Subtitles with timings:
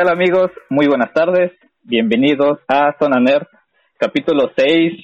[0.00, 0.50] ¿Qué tal amigos?
[0.70, 1.52] Muy buenas tardes.
[1.82, 3.46] Bienvenidos a Zona Nerd,
[3.98, 4.94] capítulo 6.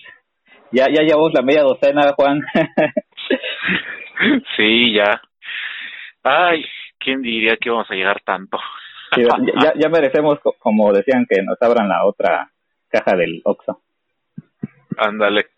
[0.73, 2.41] Ya, ya llevamos la media docena, Juan.
[4.57, 5.21] sí, ya.
[6.23, 6.65] Ay,
[6.99, 8.57] ¿quién diría que íbamos a llegar tanto?
[9.19, 12.51] ya, ya merecemos, como decían, que nos abran la otra
[12.89, 13.83] caja del Oxxo.
[14.97, 15.49] Ándale.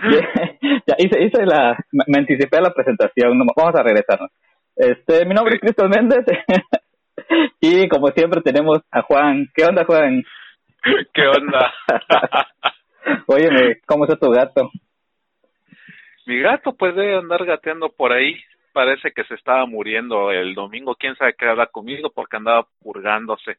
[0.86, 4.30] ya, hice, hice la, me anticipé a la presentación, vamos a regresarnos.
[4.76, 6.24] Este, mi nombre es Cristo Méndez
[7.60, 9.48] y como siempre tenemos a Juan.
[9.54, 10.22] ¿Qué onda, Juan?
[11.14, 11.72] ¿Qué onda?
[13.26, 14.70] Óyeme, ¿cómo está tu gato?
[16.26, 18.36] Mi gato puede andar gateando por ahí.
[18.72, 20.94] Parece que se estaba muriendo el domingo.
[20.94, 22.10] ¿Quién sabe qué habla conmigo?
[22.14, 23.56] Porque andaba purgándose.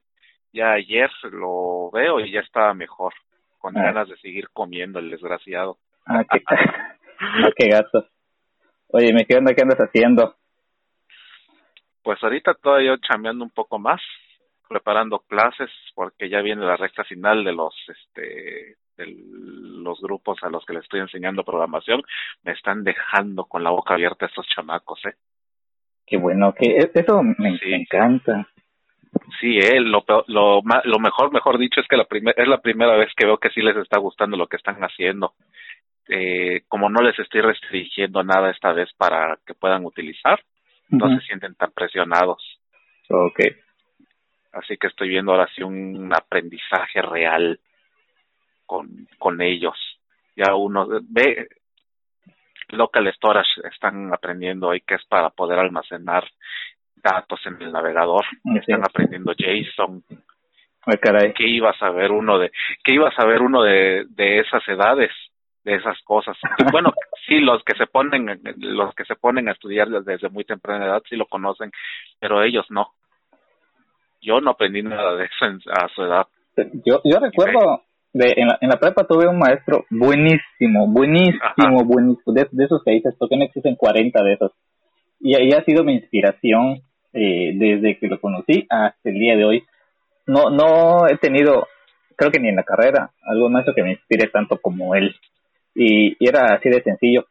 [0.53, 3.13] Ya ayer lo veo y ya estaba mejor.
[3.59, 3.83] Con ah.
[3.83, 5.77] ganas de seguir comiendo el desgraciado.
[6.05, 8.07] Ah, qué, ah, qué gato.
[8.87, 9.53] Oye, ¿me qué onda?
[9.53, 10.35] ¿Qué andas haciendo?
[12.03, 14.01] Pues ahorita todavía chambeando un poco más,
[14.67, 19.15] preparando clases, porque ya viene la recta final de los, este, de
[19.83, 22.03] los grupos a los que les estoy enseñando programación.
[22.43, 25.15] Me están dejando con la boca abierta estos chamacos, ¿eh?
[26.05, 28.47] Qué bueno, que eso me, encanta.
[29.39, 32.95] Sí, eh, lo, lo, lo mejor, mejor dicho, es que la primer, es la primera
[32.97, 35.33] vez que veo que sí les está gustando lo que están haciendo.
[36.09, 40.41] Eh, como no les estoy restringiendo nada esta vez para que puedan utilizar,
[40.93, 42.41] no se sienten tan presionados.
[43.09, 43.39] Ok.
[44.53, 47.59] Así que estoy viendo ahora sí un aprendizaje real
[48.65, 49.75] con, con ellos.
[50.35, 51.47] Ya uno ve,
[52.69, 56.27] local storage están aprendiendo ahí que es para poder almacenar
[56.95, 58.25] datos en el navegador.
[58.55, 60.03] Están aprendiendo JSON.
[60.85, 61.33] Ay, caray.
[61.33, 62.51] ¿Qué iba a saber uno de,
[62.83, 65.11] qué iba a saber uno de, de esas edades?
[65.63, 66.37] De esas cosas.
[66.71, 66.91] bueno,
[67.27, 71.03] sí, los que se ponen, los que se ponen a estudiar desde muy temprana edad
[71.09, 71.71] sí lo conocen,
[72.19, 72.91] pero ellos no.
[74.21, 76.27] Yo no aprendí nada de eso a su edad.
[76.85, 77.81] Yo, yo recuerdo,
[78.13, 82.91] de, en, la, en la prepa tuve un maestro buenísimo, buenísimo, buenísimo, de, esos que
[82.91, 84.51] dices, porque no existen 40 de esos.
[85.19, 86.81] Y ahí ha sido mi inspiración
[87.13, 89.63] eh, desde que lo conocí hasta el día de hoy.
[90.27, 91.67] No, no he tenido,
[92.15, 95.15] creo que ni en la carrera, algo maestro que me inspire tanto como él
[95.75, 97.25] y, era así de sencillo.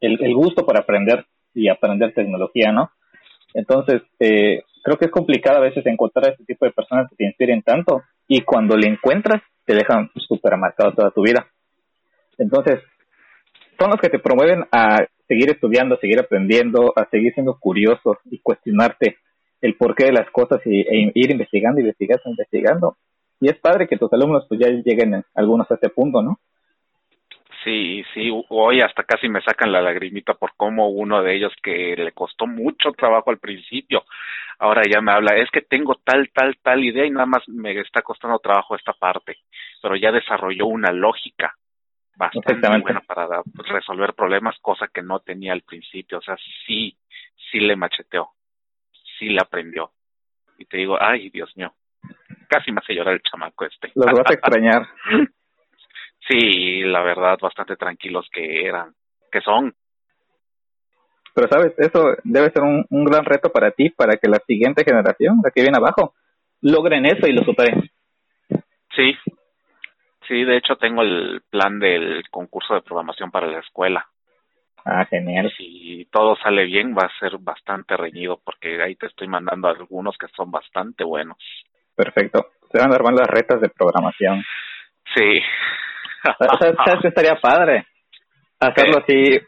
[0.00, 2.90] El, el, gusto por aprender y aprender tecnología, ¿no?
[3.54, 7.16] Entonces, eh, creo que es complicado a veces encontrar a este tipo de personas que
[7.16, 11.46] te inspiren tanto y cuando le encuentras te dejan súper marcado toda tu vida.
[12.38, 12.80] Entonces,
[13.78, 18.18] son los que te promueven a seguir estudiando, a seguir aprendiendo, a seguir siendo curioso
[18.30, 19.18] y cuestionarte
[19.60, 22.96] el porqué de las cosas y, e ir investigando, investigando, investigando.
[23.40, 26.38] Y es padre que tus alumnos pues ya lleguen algunos a este punto, ¿no?
[27.64, 31.94] Sí, sí, hoy hasta casi me sacan la lagrimita por cómo uno de ellos que
[31.96, 34.04] le costó mucho trabajo al principio,
[34.58, 37.78] ahora ya me habla, es que tengo tal, tal, tal idea y nada más me
[37.78, 39.38] está costando trabajo esta parte,
[39.80, 41.54] pero ya desarrolló una lógica
[42.16, 43.28] bastante buena para
[43.68, 46.36] resolver problemas, cosa que no tenía al principio, o sea,
[46.66, 46.96] sí,
[47.50, 48.30] sí le macheteó,
[49.18, 49.92] sí le aprendió.
[50.58, 51.72] Y te digo, ay, Dios mío,
[52.48, 53.92] casi me hace llorar el chamaco este.
[53.94, 54.86] Los vas a extrañar.
[56.28, 58.94] Sí, la verdad, bastante tranquilos que eran,
[59.30, 59.74] que son.
[61.34, 64.84] Pero sabes, eso debe ser un, un gran reto para ti, para que la siguiente
[64.84, 66.14] generación, la que viene abajo,
[66.60, 67.90] logren eso y lo superen.
[68.94, 69.14] Sí,
[70.28, 74.06] sí, de hecho tengo el plan del concurso de programación para la escuela.
[74.84, 75.52] Ah, genial.
[75.56, 80.16] Si todo sale bien, va a ser bastante reñido, porque ahí te estoy mandando algunos
[80.18, 81.38] que son bastante buenos.
[81.94, 82.50] Perfecto.
[82.70, 84.42] Se van a armar las retas de programación.
[85.14, 85.40] Sí,
[86.22, 87.86] ¿Sabes qué estaría padre?
[88.60, 89.40] Hacerlo así,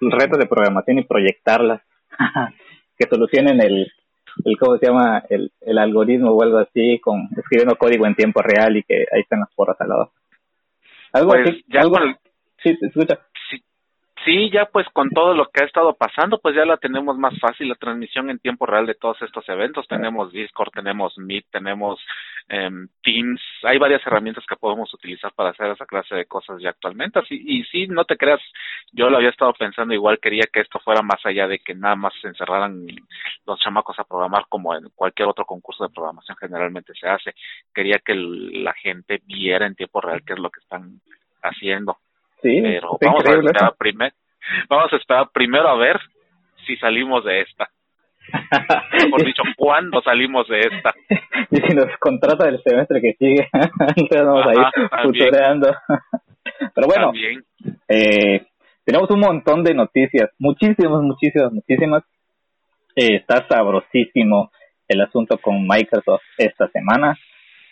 [0.00, 1.82] retos de programación y proyectarlas.
[2.98, 3.92] que solucionen el,
[4.44, 5.22] el, ¿cómo se llama?
[5.28, 9.20] El, el algoritmo o algo así, con escribiendo código en tiempo real y que ahí
[9.20, 10.12] están las porras al lado.
[11.12, 11.96] Algo pues, así, algo,
[12.62, 13.18] sí, escucha.
[13.50, 13.62] Sí,
[14.52, 17.68] ya pues con todo lo que ha estado pasando, pues ya la tenemos más fácil,
[17.68, 19.88] la transmisión en tiempo real de todos estos eventos.
[19.88, 22.00] Tenemos Discord, tenemos Meet, tenemos
[22.48, 26.70] em, Teams, hay varias herramientas que podemos utilizar para hacer esa clase de cosas ya
[26.70, 27.18] actualmente.
[27.18, 28.40] Así, y sí, no te creas,
[28.92, 31.96] yo lo había estado pensando igual, quería que esto fuera más allá de que nada
[31.96, 32.86] más se encerraran
[33.46, 37.34] los chamacos a programar como en cualquier otro concurso de programación generalmente se hace.
[37.74, 41.00] Quería que la gente viera en tiempo real qué es lo que están
[41.42, 41.98] haciendo.
[42.42, 44.12] Sí, pero vamos a, esperar primer,
[44.68, 46.00] vamos a esperar primero a ver
[46.66, 47.68] si salimos de esta.
[49.10, 50.94] Por dicho, ¿cuándo salimos de esta?
[51.50, 55.74] y si nos contrata el semestre que sigue, entonces vamos a ir futureando.
[56.74, 57.12] Pero bueno,
[57.88, 58.46] eh,
[58.84, 62.02] tenemos un montón de noticias, muchísimas, muchísimas, muchísimas.
[62.96, 64.50] Eh, está sabrosísimo
[64.88, 67.16] el asunto con Microsoft esta semana.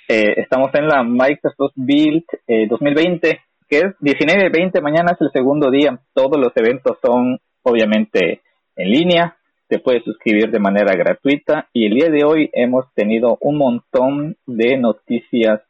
[0.09, 2.25] Eh, estamos en la Microsoft Build
[2.69, 3.41] 2020, eh,
[3.71, 6.01] que es 19 20, mañana es el segundo día.
[6.13, 8.41] Todos los eventos son obviamente
[8.75, 9.37] en línea,
[9.69, 14.37] te puedes suscribir de manera gratuita y el día de hoy hemos tenido un montón
[14.45, 15.61] de noticias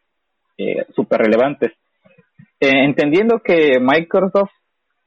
[0.56, 1.72] eh, súper relevantes.
[2.58, 4.52] Eh, entendiendo que Microsoft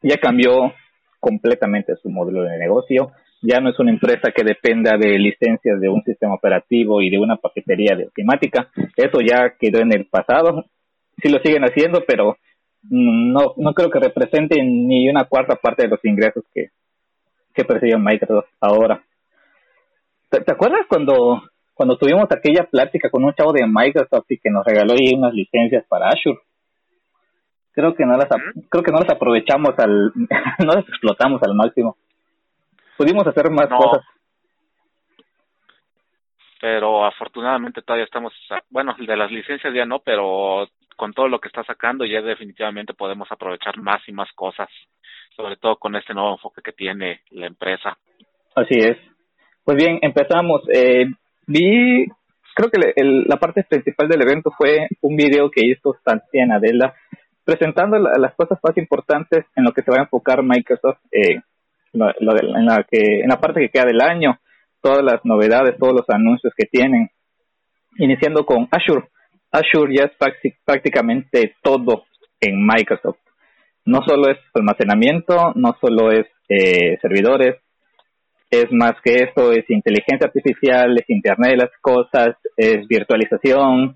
[0.03, 0.73] ya cambió
[1.19, 3.11] completamente su modelo de negocio,
[3.41, 7.17] ya no es una empresa que dependa de licencias de un sistema operativo y de
[7.17, 10.65] una paquetería de ofimática, eso ya quedó en el pasado,
[11.21, 12.37] sí lo siguen haciendo, pero
[12.89, 16.69] no, no creo que represente ni una cuarta parte de los ingresos que,
[17.53, 19.03] que percibe Microsoft ahora.
[20.29, 21.43] ¿Te, acuerdas cuando,
[21.73, 25.33] cuando tuvimos aquella plática con un chavo de Microsoft y que nos regaló ahí unas
[25.33, 26.39] licencias para Azure?
[27.71, 28.27] Creo que no las,
[28.69, 30.11] creo que no las aprovechamos al,
[30.59, 31.97] no las explotamos al máximo.
[32.97, 34.05] Pudimos hacer más cosas.
[36.59, 38.33] Pero afortunadamente todavía estamos,
[38.69, 42.93] bueno, de las licencias ya no, pero con todo lo que está sacando ya definitivamente
[42.93, 44.69] podemos aprovechar más y más cosas,
[45.35, 47.97] sobre todo con este nuevo enfoque que tiene la empresa.
[48.55, 48.97] Así es.
[49.63, 50.61] Pues bien, empezamos.
[50.73, 51.05] Eh,
[51.47, 52.05] vi,
[52.55, 56.93] creo que la parte principal del evento fue un video que hizo Santiago Nadella
[57.45, 61.41] presentando las cosas más importantes en lo que se va a enfocar Microsoft eh,
[61.93, 64.39] en, la que, en la parte que queda del año,
[64.81, 67.09] todas las novedades, todos los anuncios que tienen,
[67.97, 69.07] iniciando con Azure.
[69.53, 72.05] Azure ya es prácticamente todo
[72.41, 73.19] en Microsoft.
[73.85, 77.57] No solo es almacenamiento, no solo es eh, servidores,
[78.49, 83.95] es más que eso, es inteligencia artificial, es Internet de las Cosas, es virtualización.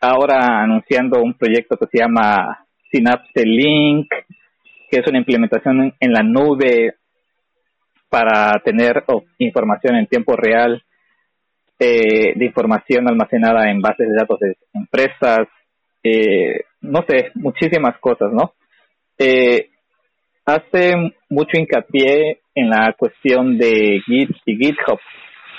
[0.00, 4.08] Ahora anunciando un proyecto que se llama Synapse Link,
[4.90, 6.94] que es una implementación en la nube
[8.08, 9.04] para tener
[9.38, 10.82] información en tiempo real
[11.78, 15.48] eh, de información almacenada en bases de datos de empresas,
[16.02, 18.52] eh, no sé, muchísimas cosas, ¿no?
[19.18, 19.70] Eh,
[20.44, 20.94] hace
[21.28, 24.98] mucho hincapié en la cuestión de Git y GitHub.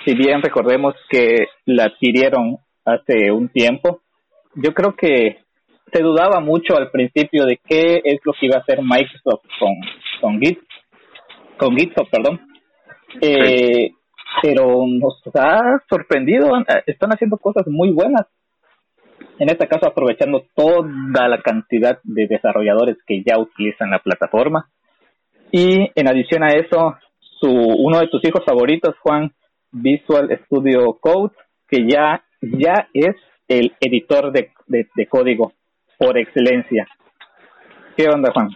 [0.05, 4.01] Si bien recordemos que la adquirieron hace un tiempo,
[4.55, 5.39] yo creo que
[5.91, 9.73] se dudaba mucho al principio de qué es lo que iba a hacer Microsoft con,
[10.21, 10.59] con Git,
[11.57, 12.41] con GitHub, perdón.
[13.21, 13.91] Eh,
[14.41, 16.51] pero nos ha sorprendido,
[16.85, 18.27] están haciendo cosas muy buenas.
[19.37, 24.69] En este caso, aprovechando toda la cantidad de desarrolladores que ya utilizan la plataforma.
[25.51, 26.95] Y en adición a eso,
[27.39, 29.31] su, uno de tus hijos favoritos, Juan,
[29.71, 31.33] Visual Studio Code,
[31.67, 33.15] que ya, ya es
[33.47, 35.53] el editor de, de código
[35.97, 36.87] por excelencia.
[37.95, 38.49] ¿Qué onda, Juan?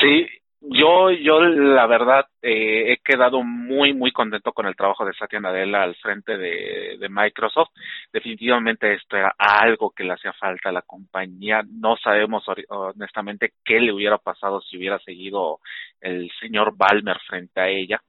[0.00, 0.26] Sí,
[0.70, 5.40] yo, yo la verdad eh, he quedado muy, muy contento con el trabajo de Satya
[5.40, 7.70] Nadella al frente de, Microsoft.
[8.12, 11.62] Definitivamente esto era algo que le hacía falta a la compañía.
[11.68, 15.60] No sabemos honestamente qué le hubiera pasado si hubiera seguido
[16.00, 18.00] el señor Balmer frente a ella.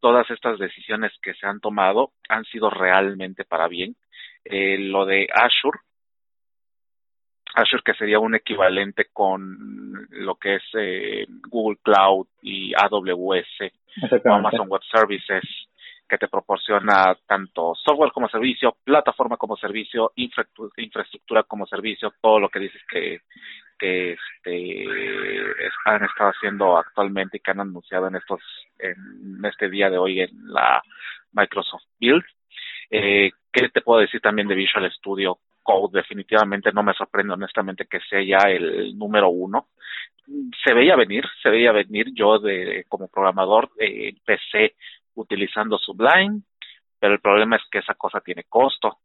[0.00, 3.94] Todas estas decisiones que se han tomado han sido realmente para bien.
[4.44, 5.78] Eh, lo de Azure,
[7.60, 13.72] Azure que sería un equivalente con lo que es eh, Google Cloud y AWS
[14.24, 15.44] o Amazon Web Services
[16.10, 22.48] que te proporciona tanto software como servicio, plataforma como servicio, infraestructura como servicio, todo lo
[22.48, 23.20] que dices que,
[23.78, 24.84] que este,
[25.84, 28.40] han estado haciendo actualmente y que han anunciado en estos
[28.80, 30.82] en este día de hoy en la
[31.32, 32.24] Microsoft Build.
[32.90, 35.38] Eh, ¿Qué te puedo decir también de Visual Studio?
[35.62, 39.68] Code definitivamente no me sorprende honestamente que sea ya el número uno.
[40.64, 44.76] Se veía venir, se veía venir yo de como programador eh, empecé
[45.14, 46.42] utilizando Sublime,
[46.98, 48.98] pero el problema es que esa cosa tiene costo.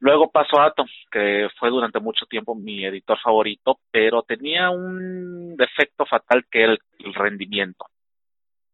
[0.00, 6.04] Luego pasó Atom, que fue durante mucho tiempo mi editor favorito, pero tenía un defecto
[6.04, 7.86] fatal que era el rendimiento.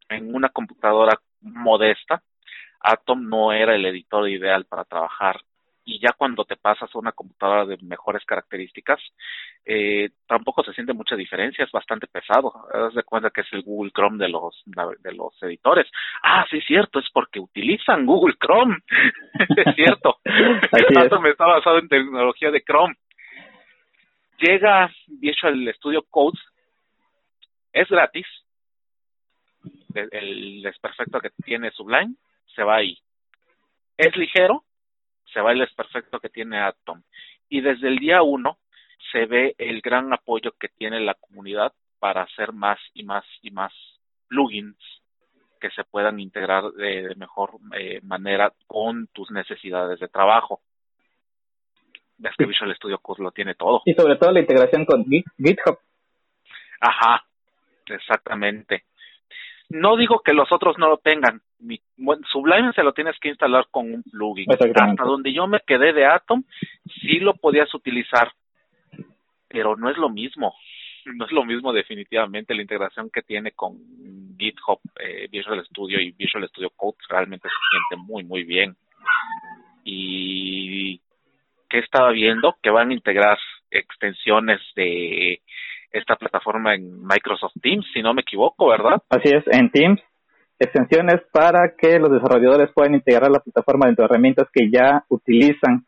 [0.09, 2.23] En una computadora modesta,
[2.81, 5.41] Atom no era el editor ideal para trabajar
[5.85, 9.01] y ya cuando te pasas a una computadora de mejores características,
[9.65, 12.53] eh, tampoco se siente mucha diferencia, es bastante pesado.
[12.73, 15.91] Haz de cuenta que es el Google Chrome de los de los editores.
[16.23, 18.79] Ah, sí, cierto, es porque utilizan Google Chrome.
[19.57, 20.19] es cierto.
[20.25, 22.95] Esto me está basado en tecnología de Chrome.
[24.39, 26.41] Llega Visual Studio Codes,
[27.73, 28.27] es gratis.
[29.95, 32.15] El, el desperfecto que tiene Sublime
[32.55, 32.99] se va ahí.
[33.97, 34.65] Es ligero,
[35.33, 37.03] se va el perfecto que tiene Atom.
[37.49, 38.59] Y desde el día uno
[39.11, 43.51] se ve el gran apoyo que tiene la comunidad para hacer más y más y
[43.51, 43.73] más
[44.29, 44.77] plugins
[45.61, 50.61] que se puedan integrar de, mejor eh, manera con tus necesidades de trabajo.
[52.19, 53.83] Ves que Visual Studio Code lo tiene todo.
[53.85, 55.79] Y sobre todo la integración con GitHub.
[56.81, 57.25] Ajá,
[57.87, 58.85] exactamente.
[59.69, 61.41] No digo que los otros no lo tengan.
[62.31, 64.51] Sublime se lo tienes que instalar con un plugin.
[64.51, 66.43] Hasta donde yo me quedé de Atom,
[67.01, 68.33] sí lo podías utilizar,
[69.49, 70.55] pero no es lo mismo.
[71.05, 73.77] No es lo mismo definitivamente la integración que tiene con
[74.39, 78.77] GitHub, eh, Visual Studio y Visual Studio Code realmente se siente muy, muy bien.
[79.83, 81.01] Y
[81.69, 83.37] que estaba viendo que van a integrar
[83.69, 85.41] extensiones de
[85.91, 89.03] esta plataforma en Microsoft Teams, si no me equivoco, ¿verdad?
[89.11, 90.01] Así es, en Teams,
[90.63, 95.85] extensiones para que los desarrolladores puedan integrar la plataforma dentro de herramientas que ya utilizan.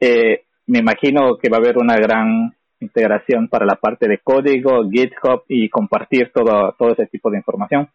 [0.00, 4.88] Eh, me imagino que va a haber una gran integración para la parte de código,
[4.90, 7.88] GitHub y compartir todo, todo ese tipo de información.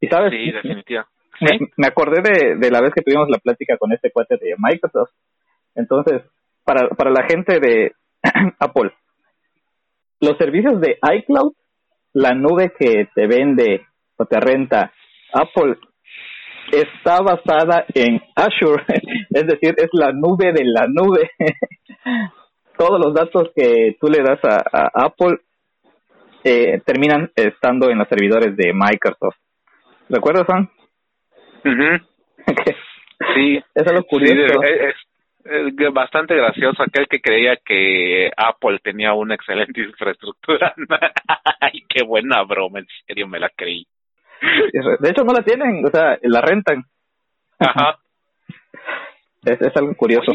[0.00, 1.12] Y sabes, sí, definitivamente.
[1.76, 5.10] Me, acordé de, de la vez que tuvimos la plática con este cuate de Microsoft.
[5.74, 6.22] Entonces,
[6.64, 7.92] para, para la gente de
[8.58, 8.92] Apple,
[10.20, 11.52] los servicios de iCloud,
[12.14, 14.92] la nube que te vende o te renta
[15.32, 15.76] Apple,
[16.70, 18.84] está basada en Azure,
[19.30, 21.30] es decir, es la nube de la nube.
[22.76, 25.38] Todos los datos que tú le das a, Apple
[26.42, 29.36] eh, terminan estando en los servidores de Microsoft.
[30.08, 30.70] ¿Recuerdas, Juan?
[33.36, 33.62] Sí.
[33.72, 34.96] es algo curioso es
[35.92, 40.74] bastante gracioso aquel que creía que Apple tenía una excelente infraestructura.
[41.60, 43.86] Ay, qué buena broma, en serio me la creí.
[45.00, 46.84] De hecho no la tienen, o sea, la rentan.
[47.58, 47.98] Ajá.
[49.44, 50.30] Es, es algo curioso.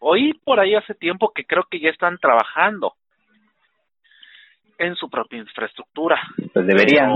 [0.00, 2.92] Oí, por ahí hace tiempo que creo que ya están trabajando
[4.76, 6.20] en su propia infraestructura.
[6.52, 7.10] Pues deberían.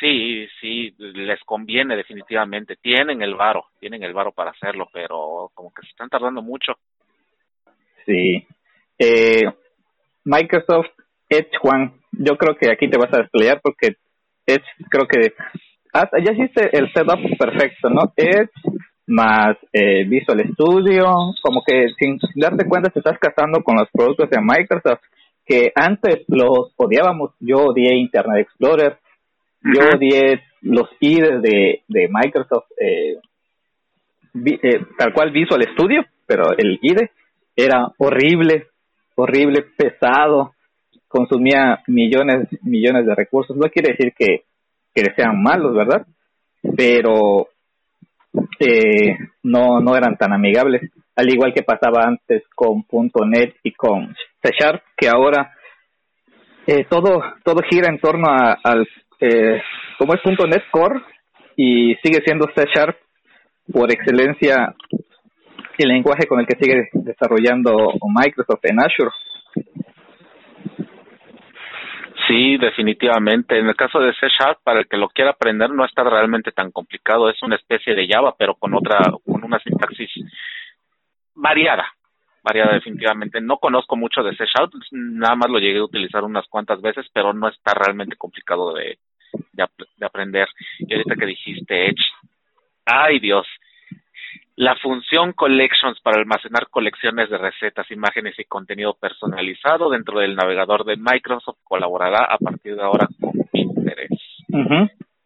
[0.00, 2.76] Sí, sí, les conviene definitivamente.
[2.76, 6.72] Tienen el varo, tienen el varo para hacerlo, pero como que se están tardando mucho.
[8.06, 8.46] Sí.
[8.98, 9.42] Eh,
[10.24, 10.88] Microsoft
[11.28, 13.96] Edge One, yo creo que aquí te vas a desplegar porque
[14.46, 15.34] Edge creo que
[15.92, 18.12] hasta ya hiciste el setup perfecto, ¿no?
[18.16, 18.50] Edge
[19.06, 21.04] más eh, Visual Studio,
[21.42, 25.02] como que sin darte cuenta te estás casando con los productos de Microsoft
[25.44, 27.32] que antes los odiábamos.
[27.40, 28.98] Yo odié Internet Explorer,
[29.62, 33.18] yo odié los IDEs de, de Microsoft, eh,
[34.34, 37.10] eh, tal cual Visual Studio, pero el IDE
[37.56, 38.68] era horrible,
[39.16, 40.54] horrible, pesado,
[41.08, 43.56] consumía millones, millones de recursos.
[43.56, 44.44] No quiere decir que,
[44.94, 46.06] que sean malos, ¿verdad?
[46.76, 47.48] Pero
[48.60, 52.84] eh, no, no eran tan amigables, al igual que pasaba antes con
[53.28, 55.52] .NET y con C Sharp, que ahora
[56.66, 58.86] eh, todo, todo gira en torno a, al
[59.20, 59.62] eh,
[59.98, 61.00] como es .NET Core
[61.56, 62.96] y sigue siendo C Sharp
[63.72, 64.74] por excelencia
[65.82, 69.10] el lenguaje con el que sigue desarrollando Microsoft en Azure.
[72.28, 73.58] Sí, definitivamente.
[73.58, 76.52] En el caso de C Sharp, para el que lo quiera aprender, no está realmente
[76.52, 77.28] tan complicado.
[77.28, 80.10] Es una especie de Java, pero con otra, con una sintaxis
[81.34, 81.86] variada.
[82.42, 83.40] Variada, definitivamente.
[83.40, 87.06] No conozco mucho de C Sharp, nada más lo llegué a utilizar unas cuantas veces,
[87.12, 88.98] pero no está realmente complicado de,
[89.52, 90.48] de, aprender.
[90.78, 92.04] Y ahorita que dijiste Edge,
[92.84, 93.46] ay Dios,
[94.56, 100.84] la función Collections para almacenar colecciones de recetas, imágenes y contenido personalizado dentro del navegador
[100.84, 104.12] de Microsoft colaborará a partir de ahora con Pinterest.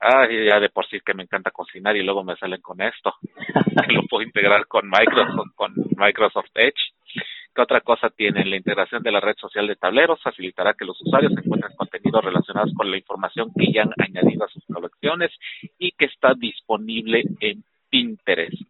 [0.06, 3.14] Ay, ya de por sí que me encanta cocinar y luego me salen con esto.
[3.88, 6.92] lo puedo integrar con Microsoft, con Microsoft Edge.
[7.54, 8.44] ¿Qué otra cosa tiene?
[8.44, 12.72] La integración de la red social de tableros facilitará que los usuarios encuentren contenidos relacionados
[12.76, 15.30] con la información que ya han añadido a sus colecciones
[15.78, 18.60] y que está disponible en Pinterest.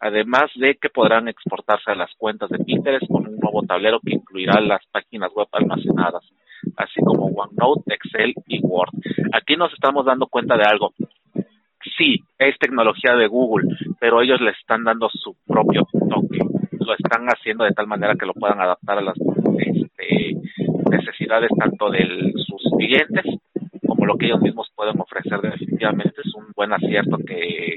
[0.00, 4.14] Además de que podrán exportarse a las cuentas de Pinterest con un nuevo tablero que
[4.14, 6.24] incluirá las páginas web almacenadas,
[6.78, 8.92] así como OneNote, Excel y Word.
[9.34, 10.94] Aquí nos estamos dando cuenta de algo.
[11.98, 16.38] Sí, es tecnología de Google, pero ellos le están dando su propio toque
[16.86, 19.16] lo están haciendo de tal manera que lo puedan adaptar a las
[19.58, 20.34] este,
[20.90, 23.24] necesidades tanto de sus clientes
[23.86, 25.40] como lo que ellos mismos pueden ofrecer.
[25.40, 27.74] Definitivamente es un buen acierto que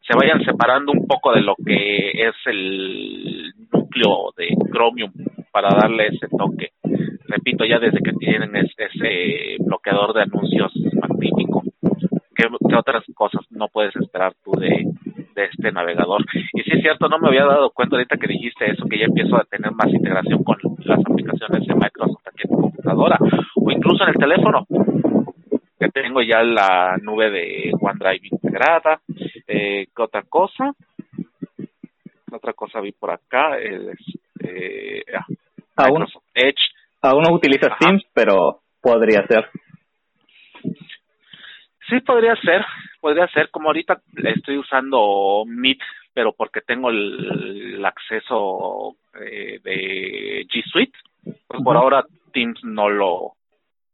[0.00, 5.12] se vayan separando un poco de lo que es el núcleo de Chromium
[5.52, 6.70] para darle ese toque.
[7.26, 11.62] Repito, ya desde que tienen ese bloqueador de anuncios magnífico,
[12.34, 14.86] ¿qué, qué otras cosas no puedes esperar tú de,
[15.38, 16.24] de este navegador.
[16.52, 19.04] Y sí es cierto, no me había dado cuenta ahorita que dijiste eso, que ya
[19.06, 23.18] empiezo a tener más integración con las aplicaciones de Microsoft aquí en tu computadora
[23.54, 24.66] o incluso en el teléfono.
[25.78, 29.00] que tengo ya la nube de OneDrive integrada.
[29.46, 30.72] Eh, ¿Qué otra cosa?
[32.32, 35.24] Otra cosa vi por acá, este, ah,
[35.76, 36.04] aún,
[36.34, 36.60] Edge.
[37.00, 39.48] Aún no utilizas Teams, pero podría ser.
[41.88, 42.64] Sí, podría ser,
[43.00, 43.50] podría ser.
[43.50, 45.78] Como ahorita estoy usando Meet,
[46.12, 53.32] pero porque tengo el, acceso eh, de G Suite, pues por ahora Teams no lo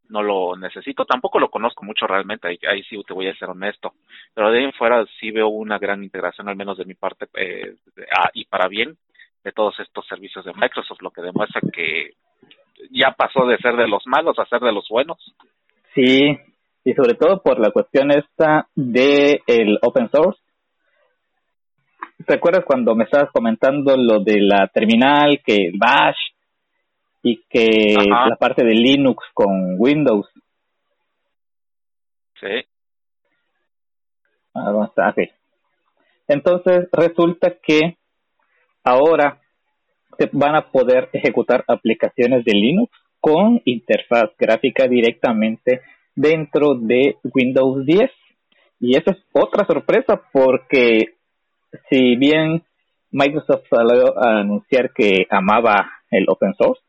[0.08, 3.94] no lo necesito, tampoco lo conozco mucho realmente, ahí, sí te voy a ser honesto,
[4.34, 7.26] pero de ahí en fuera sí veo una gran integración, al menos de mi parte,
[7.34, 7.74] eh,
[8.34, 8.96] y para bien,
[9.42, 12.12] de todos estos servicios de Microsoft, lo que demuestra que
[12.90, 15.18] ya pasó de ser de los malos a ser de los buenos.
[15.94, 16.38] Sí,
[16.84, 20.40] y sobre todo por la cuestión esta de el open source.
[22.26, 26.16] ¿Te acuerdas cuando me estabas comentando lo de la terminal, que Bash
[27.22, 30.28] y que la parte de Linux con Windows?
[32.40, 32.66] Sí.
[34.54, 35.14] Ah,
[36.28, 37.96] Entonces resulta que
[38.84, 39.40] ahora
[40.18, 45.80] se van a poder ejecutar aplicaciones de Linux con interfaz gráfica directamente
[46.14, 48.10] dentro de Windows 10.
[48.80, 51.14] Y esa es otra sorpresa porque
[51.88, 52.62] si bien
[53.10, 56.82] Microsoft salió a anunciar que amaba el open source,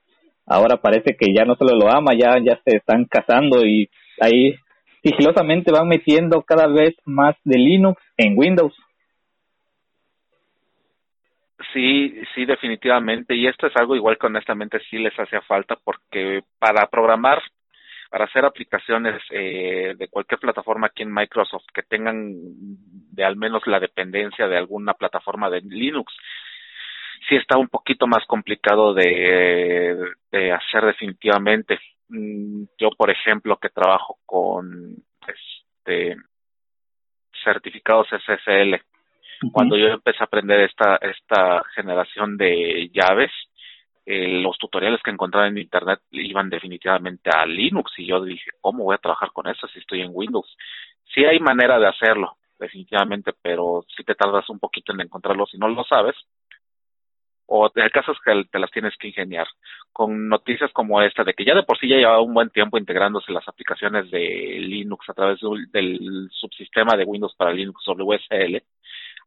[0.46, 3.90] ahora parece que ya no solo lo ama, ya, ya se están casando y
[4.20, 4.56] ahí
[5.04, 8.76] sigilosamente van metiendo cada vez más de Linux en Windows.
[11.74, 13.36] Sí, sí, definitivamente.
[13.36, 17.42] Y esto es algo igual que honestamente sí les hacía falta porque para programar
[18.10, 22.34] para hacer aplicaciones eh, de cualquier plataforma aquí en Microsoft que tengan
[23.12, 26.14] de al menos la dependencia de alguna plataforma de Linux,
[27.28, 29.98] sí está un poquito más complicado de,
[30.32, 31.80] de hacer definitivamente.
[32.10, 34.96] Mm, yo, por ejemplo, que trabajo con
[35.28, 36.18] este
[37.44, 38.82] certificados SSL,
[39.52, 43.32] cuando yo empecé a aprender esta esta generación de llaves,
[44.06, 48.84] eh, los tutoriales que encontraba en internet iban definitivamente a Linux y yo dije, ¿cómo
[48.84, 50.56] voy a trabajar con eso si estoy en Windows?
[51.14, 55.58] Sí hay manera de hacerlo, definitivamente, pero si te tardas un poquito en encontrarlo si
[55.58, 56.16] no lo sabes.
[57.48, 59.48] O el caso es que te las tienes que ingeniar.
[59.94, 62.78] Con noticias como esta, de que ya de por sí ya llevaba un buen tiempo
[62.78, 65.40] integrándose las aplicaciones de Linux a través
[65.72, 68.64] del subsistema de Windows para Linux WSL,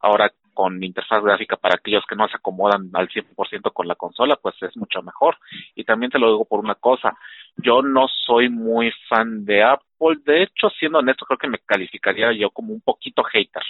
[0.01, 4.37] ahora con interfaz gráfica para aquellos que no se acomodan al 100% con la consola,
[4.43, 5.37] pues es mucho mejor.
[5.77, 7.17] Y también te lo digo por una cosa,
[7.57, 12.33] yo no soy muy fan de Apple, de hecho, siendo honesto, creo que me calificaría
[12.33, 13.63] yo como un poquito hater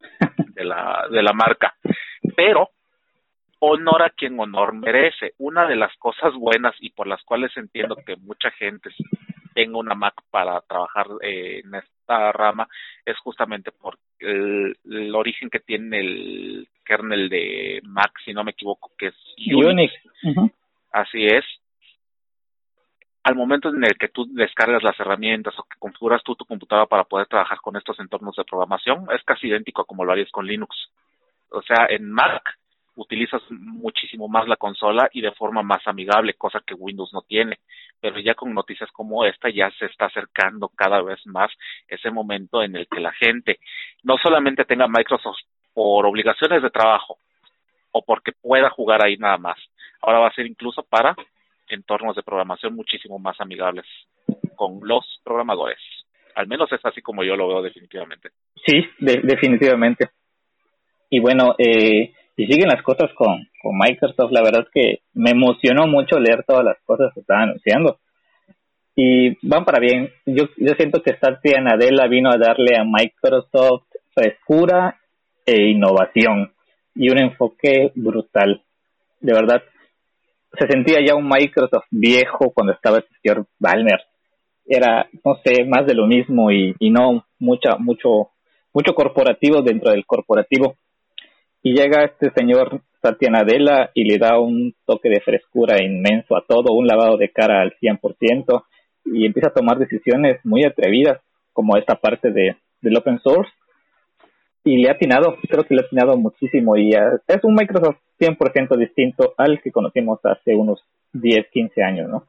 [0.54, 1.74] de la, de la marca,
[2.36, 2.68] pero
[3.60, 5.32] honor a quien honor merece.
[5.38, 8.90] Una de las cosas buenas y por las cuales entiendo que mucha gente
[9.54, 11.74] tenga una Mac para trabajar eh, en
[12.04, 12.68] esta rama
[13.04, 14.76] es justamente por el,
[15.14, 19.14] origen que tiene el kernel de Mac, si no me equivoco, que es
[19.54, 19.92] Unix.
[20.92, 21.44] Así es.
[23.22, 26.86] Al momento en el que tú descargas las herramientas o que configuras tú tu computadora
[26.86, 30.30] para poder trabajar con estos entornos de programación, es casi idéntico a como lo harías
[30.30, 30.76] con Linux.
[31.50, 32.42] O sea, en Mac
[32.96, 37.60] utilizas muchísimo más la consola y de forma más amigable, cosa que Windows no tiene.
[38.04, 41.50] Pero ya con noticias como esta ya se está acercando cada vez más
[41.88, 43.60] ese momento en el que la gente
[44.02, 45.38] no solamente tenga Microsoft
[45.72, 47.16] por obligaciones de trabajo
[47.92, 49.56] o porque pueda jugar ahí nada más.
[50.02, 51.16] Ahora va a ser incluso para
[51.66, 53.86] entornos de programación muchísimo más amigables
[54.54, 55.80] con los programadores.
[56.34, 58.32] Al menos es así como yo lo veo definitivamente.
[58.66, 60.10] Sí, definitivamente.
[61.08, 64.32] Y bueno, eh, y siguen las cosas con, con Microsoft.
[64.32, 67.98] La verdad es que me emocionó mucho leer todas las cosas que estaban anunciando.
[68.96, 70.10] Y van para bien.
[70.26, 74.98] Yo, yo siento que Satya Nadella vino a darle a Microsoft frescura
[75.46, 76.52] e innovación
[76.94, 78.62] y un enfoque brutal.
[79.20, 79.62] De verdad,
[80.58, 84.00] se sentía ya un Microsoft viejo cuando estaba el señor Balmer.
[84.66, 88.30] Era, no sé, más de lo mismo y, y no mucha, mucho,
[88.72, 90.76] mucho corporativo dentro del corporativo
[91.64, 96.44] y llega este señor Satya Nadella y le da un toque de frescura inmenso a
[96.46, 98.64] todo, un lavado de cara al 100%
[99.06, 101.20] y empieza a tomar decisiones muy atrevidas
[101.54, 103.50] como esta parte de, del open source
[104.62, 108.76] y le ha atinado, creo que le ha atinado muchísimo y es un Microsoft 100%
[108.76, 112.24] distinto al que conocimos hace unos 10, 15 años, ¿no?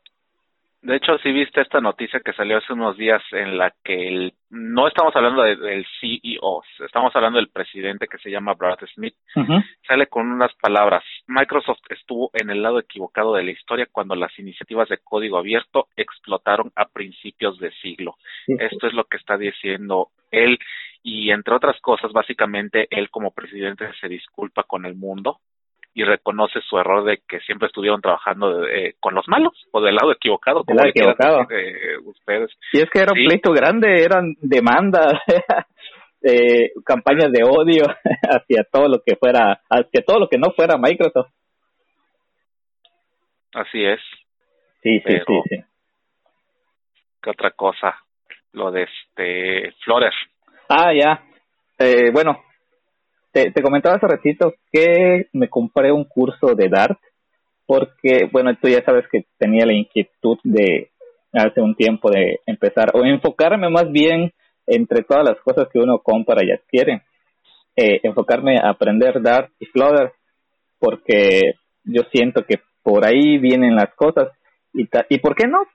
[0.86, 4.34] De hecho, si viste esta noticia que salió hace unos días en la que el,
[4.52, 9.16] no estamos hablando del CEO, estamos hablando del presidente que se llama Brad Smith.
[9.88, 11.04] Sale con unas palabras.
[11.26, 15.88] Microsoft estuvo en el lado equivocado de la historia cuando las iniciativas de código abierto
[15.96, 18.18] explotaron a principios de siglo.
[18.46, 20.60] Esto es lo que está diciendo él
[21.02, 25.40] y entre otras cosas, básicamente él como presidente se disculpa con el mundo
[25.96, 29.96] y reconoce su error de que siempre estuvieron trabajando eh, con los malos o del
[29.96, 31.48] lado equivocado, como equivocado.
[31.50, 32.52] Eh, ustedes.
[32.74, 35.14] Y es que era un pleito grande, eran demandas,
[36.22, 37.86] eh, campañas de odio
[38.24, 41.32] hacia todo lo que fuera, hacia todo lo que no fuera Microsoft.
[43.54, 44.02] Así es.
[44.84, 45.64] Sí, sí, sí, sí.
[47.24, 47.96] ¿Qué otra cosa?
[48.52, 50.14] Lo de este Flores.
[50.68, 51.24] Ah, ya.
[51.80, 52.44] Eh, bueno,
[53.36, 56.98] te, te comentaba hace ratito que me compré un curso de Dart
[57.66, 60.92] porque, bueno, tú ya sabes que tenía la inquietud de
[61.34, 64.32] hace un tiempo de empezar o enfocarme más bien
[64.66, 67.04] entre todas las cosas que uno compra y adquiere,
[67.76, 70.14] eh, enfocarme a aprender Dart y Flutter
[70.80, 74.30] porque yo siento que por ahí vienen las cosas
[74.74, 75.66] y, y ¿por qué no?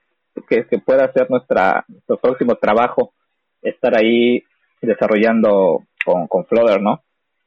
[0.49, 3.13] Que, que pueda ser nuestra, nuestro próximo trabajo,
[3.61, 4.41] estar ahí
[4.81, 7.01] desarrollando con, con Flutter, ¿no?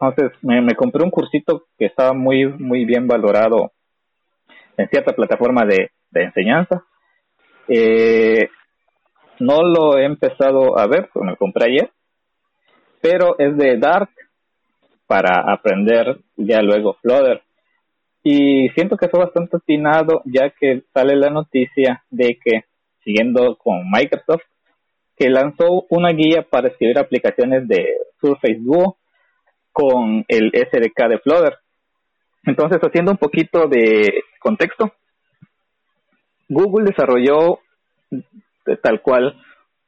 [0.09, 3.73] Entonces me, compré un cursito que estaba muy, muy bien valorado
[4.77, 6.85] en cierta plataforma de, enseñanza.
[7.69, 8.49] Eh,
[9.41, 11.91] no lo he empezado a ver, me lo compré ayer,
[13.01, 14.11] pero es de Dart
[15.07, 17.43] para aprender ya luego Flutter.
[18.23, 22.65] Y siento que fue bastante atinado ya que sale la noticia de que,
[23.03, 24.45] siguiendo con Microsoft,
[25.17, 27.87] que lanzó una guía para escribir aplicaciones de
[28.21, 28.97] Surface Duo
[29.75, 31.59] con el SDK de Flutter.
[32.45, 34.93] Entonces, haciendo un poquito de contexto,
[36.49, 37.59] Google desarrolló
[38.83, 39.35] tal cual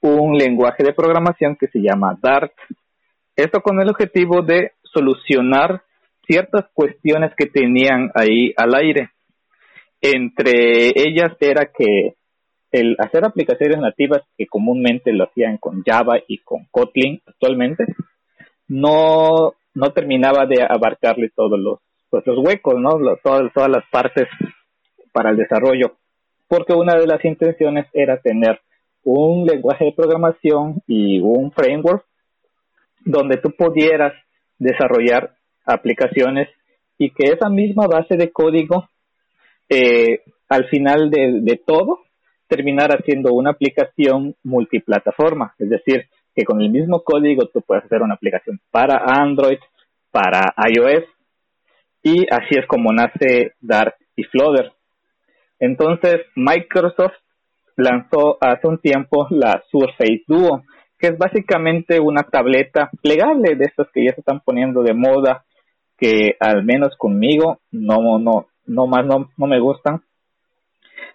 [0.01, 2.53] un lenguaje de programación que se llama Dart.
[3.37, 5.83] Esto con el objetivo de solucionar
[6.27, 9.11] ciertas cuestiones que tenían ahí al aire.
[10.01, 12.17] Entre ellas era que
[12.73, 17.85] el hacer aplicaciones nativas que comúnmente lo hacían con Java y con Kotlin actualmente,
[18.67, 22.99] no no terminaba de abarcarle todos los, pues, los huecos, ¿no?
[23.23, 24.27] todas, todas las partes
[25.13, 25.97] para el desarrollo,
[26.49, 28.59] porque una de las intenciones era tener
[29.05, 32.07] un lenguaje de programación y un framework
[33.05, 34.15] donde tú pudieras
[34.59, 35.35] desarrollar
[35.67, 36.49] aplicaciones
[36.97, 38.89] y que esa misma base de código
[39.69, 42.01] eh, al final de, de todo
[42.49, 48.03] terminara siendo una aplicación multiplataforma, es decir, que con el mismo código tú puedes hacer
[48.03, 49.59] una aplicación para Android,
[50.11, 51.05] para iOS,
[52.03, 54.71] y así es como nace Dart y Flutter.
[55.59, 57.15] Entonces, Microsoft
[57.77, 60.63] lanzó hace un tiempo la Surface Duo,
[60.99, 65.45] que es básicamente una tableta plegable de estas que ya se están poniendo de moda,
[65.97, 70.03] que al menos conmigo no, no, no más no, no me gustan.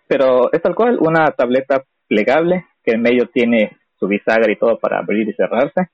[0.07, 4.79] Pero es tal cual una tableta plegable que en medio tiene su bisagra y todo
[4.79, 5.91] para abrir y cerrarse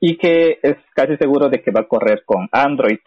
[0.00, 2.98] y que es casi seguro de que va a correr con Android.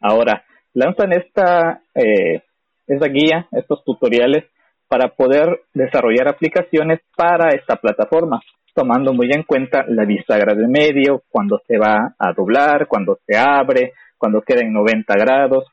[0.00, 2.42] Ahora, lanzan esta, eh,
[2.86, 4.44] guía, estos tutoriales
[4.88, 8.40] para poder desarrollar aplicaciones para esta plataforma,
[8.74, 13.36] tomando muy en cuenta la bisagra de medio, cuando se va a doblar, cuando se
[13.38, 15.64] abre, cuando queda en 90 grados.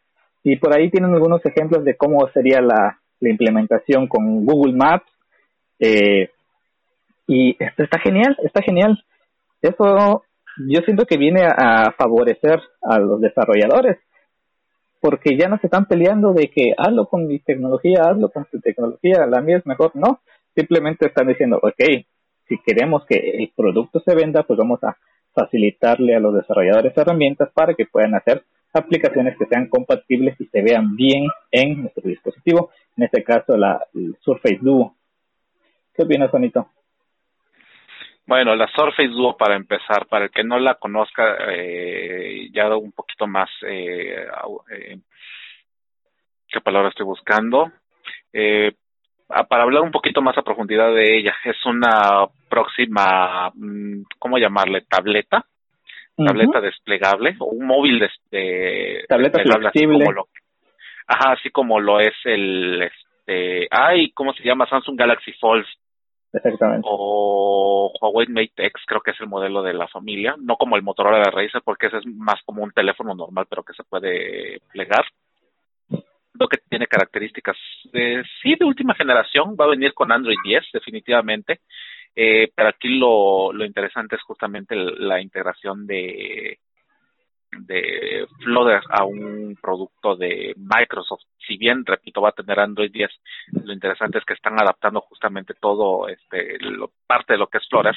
[0.44, 5.12] Y por ahí tienen algunos ejemplos de cómo sería la, la implementación con Google Maps,
[5.80, 6.30] eh,
[7.28, 9.04] y esto está genial, está genial.
[9.62, 10.24] Eso
[10.58, 13.98] yo siento que viene a, favorecer a los desarrolladores,
[15.00, 18.60] porque ya no se están peleando de que hazlo con mi tecnología, hazlo con tu
[18.60, 19.92] tecnología, la mía es mejor.
[19.96, 20.20] No,
[20.56, 22.06] simplemente están diciendo, ok,
[22.48, 24.98] si queremos que el producto se venda, pues vamos a
[25.34, 30.62] facilitarle a los desarrolladores herramientas para que puedan hacer aplicaciones que sean compatibles y se
[30.62, 33.82] vean bien en nuestro dispositivo, en este caso la
[34.22, 34.96] Surface Duo.
[35.94, 36.68] ¿Qué opinas, Juanito?
[38.26, 42.92] Bueno, la Surface Duo para empezar, para el que no la conozca, eh, ya un
[42.92, 44.28] poquito más, eh,
[44.72, 44.98] eh,
[46.48, 47.72] ¿qué palabra estoy buscando?
[48.32, 48.74] Eh,
[49.28, 54.82] para hablar un poquito más a profundidad de ella, es una próxima, mm, ¿cómo llamarle?
[54.82, 55.46] Tableta,
[56.16, 60.06] tableta desplegable, o un móvil de, tableta flexible.
[60.06, 60.30] Así
[61.08, 64.68] ajá, así como lo es el, este, ay, ¿cómo se llama?
[64.68, 65.66] Samsung Galaxy Fold
[66.34, 66.88] Exactamente.
[66.90, 70.84] O Huawei Mate X, creo que es el modelo de la familia, no como el
[70.84, 74.60] Motorola de Razer, porque ese es más como un teléfono normal, pero que se puede
[74.72, 75.06] plegar.
[75.90, 77.58] producto que tiene características
[77.92, 81.60] de, sí de última generación, va a venir con Android 10 definitivamente,
[82.16, 86.60] eh, pero aquí lo, lo interesante es justamente la integración de
[87.58, 91.24] de Flutter a un producto de Microsoft.
[91.46, 93.10] Si bien, repito, va a tener Android 10,
[93.64, 97.68] lo interesante es que están adaptando justamente todo, este, lo, parte de lo que es
[97.68, 97.96] Flutter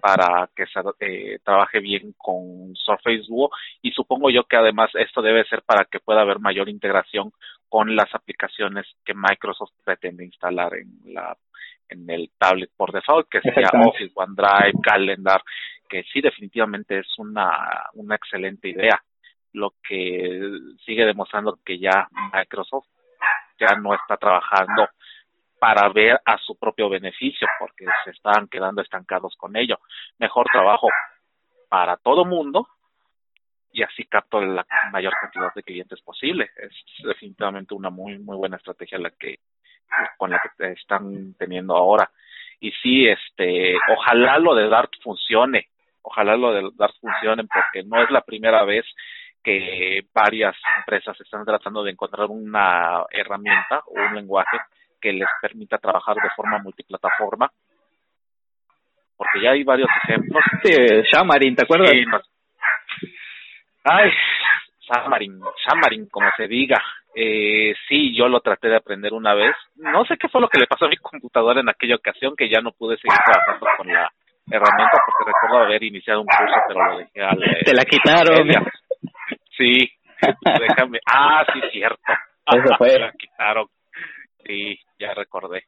[0.00, 3.50] para que se eh, trabaje bien con Surface Duo
[3.82, 7.32] y supongo yo que además esto debe ser para que pueda haber mayor integración
[7.68, 11.36] con las aplicaciones que Microsoft pretende instalar en la
[11.90, 15.42] en el tablet por default, que sea Office, OneDrive, Calendar,
[15.90, 19.02] que sí definitivamente es una, una excelente idea.
[19.52, 20.40] Lo que
[20.86, 22.86] sigue demostrando que ya Microsoft
[23.58, 24.88] ya no está trabajando
[25.58, 29.78] para ver a su propio beneficio, porque se están quedando estancados con ello.
[30.18, 30.88] Mejor trabajo
[31.68, 32.68] para todo mundo
[33.72, 36.50] y así capto la mayor cantidad de clientes posible.
[36.56, 36.72] Es
[37.04, 39.40] definitivamente una muy muy buena estrategia la que
[40.16, 42.10] con la que están teniendo ahora.
[42.60, 45.68] Y sí, este, ojalá lo de Dart funcione,
[46.10, 48.84] ojalá lo de Dart funcione porque no es la primera vez
[49.42, 54.58] que varias empresas están tratando de encontrar una herramienta o un lenguaje
[55.00, 57.50] que les permita trabajar de forma multiplataforma
[59.20, 60.42] porque ya hay varios ejemplos.
[60.62, 60.72] Sí,
[61.12, 61.92] Xamarin, ¿te acuerdas?
[63.84, 64.10] Ay,
[64.88, 66.82] Xamarin, Xamarin, como se diga.
[67.14, 69.54] Eh, sí, yo lo traté de aprender una vez.
[69.76, 72.48] No sé qué fue lo que le pasó a mi computadora en aquella ocasión, que
[72.48, 74.10] ya no pude seguir trabajando con la
[74.50, 77.38] herramienta, porque recuerdo haber iniciado un curso, pero lo dejé al...
[77.64, 78.48] Te la quitaron.
[79.56, 79.90] Sí,
[80.58, 81.00] déjame.
[81.06, 82.12] Ah, sí, cierto.
[82.46, 82.98] Eso fue.
[82.98, 83.66] la quitaron.
[84.44, 85.64] Sí, ya recordé.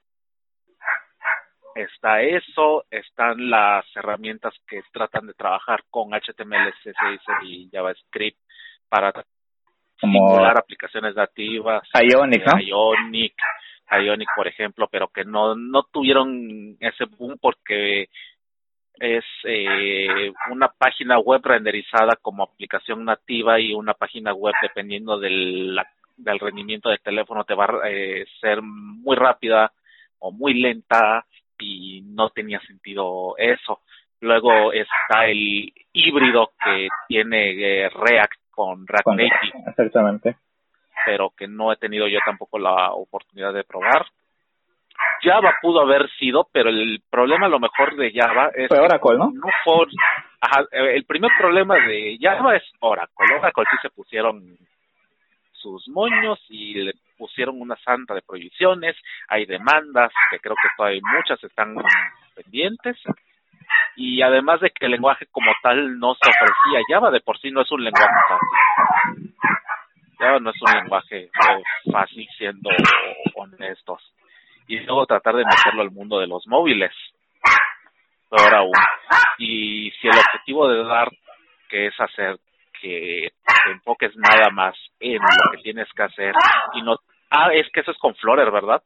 [1.74, 8.38] Está eso, están las herramientas que tratan de trabajar con HTML, CSS y JavaScript
[8.88, 9.12] para
[9.98, 12.60] como aplicaciones nativas, Ionic, ¿no?
[12.60, 13.34] Ionic,
[13.90, 18.08] Ionic, por ejemplo, pero que no no tuvieron ese boom porque
[18.98, 25.78] es eh, una página web renderizada como aplicación nativa y una página web dependiendo del,
[26.16, 29.72] del rendimiento del teléfono te va a eh, ser muy rápida
[30.18, 31.24] o muy lenta
[31.58, 33.80] y no tenía sentido eso.
[34.20, 39.64] Luego está el híbrido que tiene eh, React con React Native.
[39.66, 40.36] Exactamente.
[41.04, 44.06] Pero que no he tenido yo tampoco la oportunidad de probar.
[45.22, 48.68] Java pudo haber sido, pero el problema a lo mejor de Java es...
[48.68, 49.30] Fue Oracle, ¿no?
[49.32, 49.88] no for,
[50.40, 53.36] ajá, el primer problema de Java es Oracle.
[53.36, 54.56] Oracle sí se pusieron
[55.52, 58.96] sus moños y le pusieron una santa de prohibiciones,
[59.28, 61.76] hay demandas, que creo que todavía muchas están
[62.34, 62.96] pendientes,
[63.94, 67.50] y además de que el lenguaje como tal no se ofrecía, Java de por sí
[67.50, 69.34] no es un lenguaje fácil.
[70.18, 71.30] Java no es un lenguaje
[71.92, 72.70] fácil siendo
[73.34, 74.02] honestos.
[74.72, 76.92] Y luego tratar de meterlo al mundo de los móviles,
[78.30, 78.72] peor aún.
[79.36, 81.10] Y si el objetivo de dar
[81.68, 82.38] que es hacer
[82.80, 86.32] que te enfoques nada más en lo que tienes que hacer
[86.72, 86.96] y no
[87.30, 88.82] ah es que eso es con Flutter verdad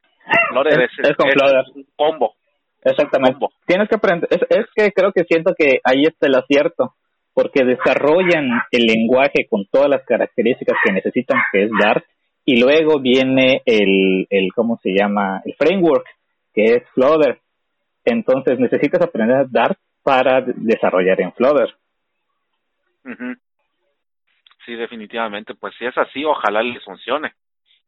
[0.50, 2.34] Flutter es, es, con un combo.
[2.82, 3.46] Exactamente.
[3.64, 6.94] Tienes que aprender, es, es que creo que siento que ahí está el acierto,
[7.32, 12.04] porque desarrollan el lenguaje con todas las características que necesitan, que es Dart,
[12.46, 15.42] y luego viene el, el ¿cómo se llama?
[15.44, 16.06] El framework,
[16.54, 17.40] que es Flutter.
[18.04, 21.74] Entonces necesitas aprender Dart para desarrollar en Flutter.
[24.64, 25.54] Sí, definitivamente.
[25.54, 27.32] Pues si es así, ojalá les funcione.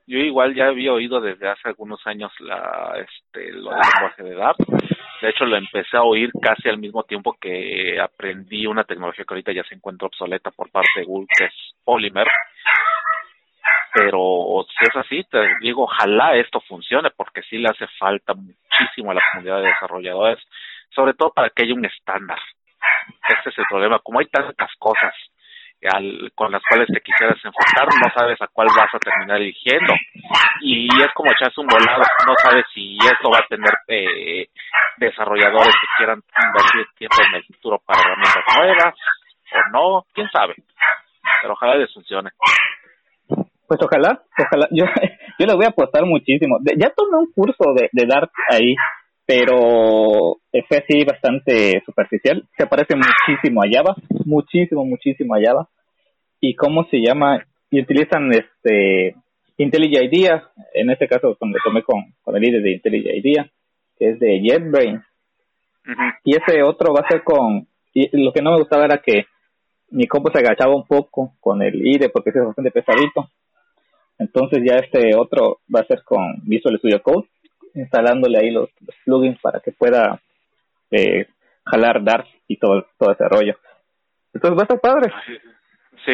[0.09, 4.35] Yo igual ya había oído desde hace algunos años la, este, lo del lenguaje de
[4.35, 4.59] Dart.
[5.23, 9.35] De hecho, lo empecé a oír casi al mismo tiempo que aprendí una tecnología que
[9.35, 12.27] ahorita ya se encuentra obsoleta por parte de Google, que es Polymer.
[13.99, 19.11] Pero si es así, te digo, ojalá esto funcione, porque sí le hace falta muchísimo
[19.11, 20.39] a la comunidad de desarrolladores,
[20.95, 22.39] sobre todo para que haya un estándar.
[23.29, 23.99] Este es el problema.
[23.99, 25.13] Como hay tantas cosas
[26.35, 29.95] con las cuales te quisieras enfocar, no sabes a cuál vas a terminar eligiendo.
[30.61, 34.49] Y es como echarse un volado, no sabes si esto va a tener eh,
[34.97, 38.95] desarrolladores que quieran invertir tiempo en el futuro para herramientas nuevas
[39.53, 40.55] o no, quién sabe.
[41.43, 42.31] Pero ojalá les funcione.
[43.69, 44.67] Pues ojalá, ojalá.
[44.73, 44.85] Yo,
[45.39, 46.59] yo le voy a apostar muchísimo.
[46.77, 48.75] Ya tomé un curso de, de Dart ahí,
[49.27, 52.49] pero fue así bastante superficial.
[52.57, 55.69] Se parece muchísimo a Java, muchísimo, muchísimo a Java.
[56.41, 57.45] ¿Y cómo se llama?
[57.71, 59.15] Y utilizan este
[59.59, 63.51] IntelliJ IDEA, en este caso cuando tomé con, con el IDE de IntelliJ IDEA,
[63.99, 65.03] que es de JetBrains.
[66.25, 69.25] Y ese otro va a ser con, y lo que no me gustaba era que
[69.91, 73.29] mi compu se agachaba un poco con el IDE porque es bastante pesadito.
[74.19, 77.29] Entonces ya este otro va a ser con Visual Studio Code,
[77.75, 78.69] instalándole ahí los,
[79.05, 80.21] plugins para que pueda
[80.91, 81.27] eh,
[81.65, 83.57] jalar Dart y todo, todo ese rollo.
[84.35, 85.13] Entonces va a estar padre.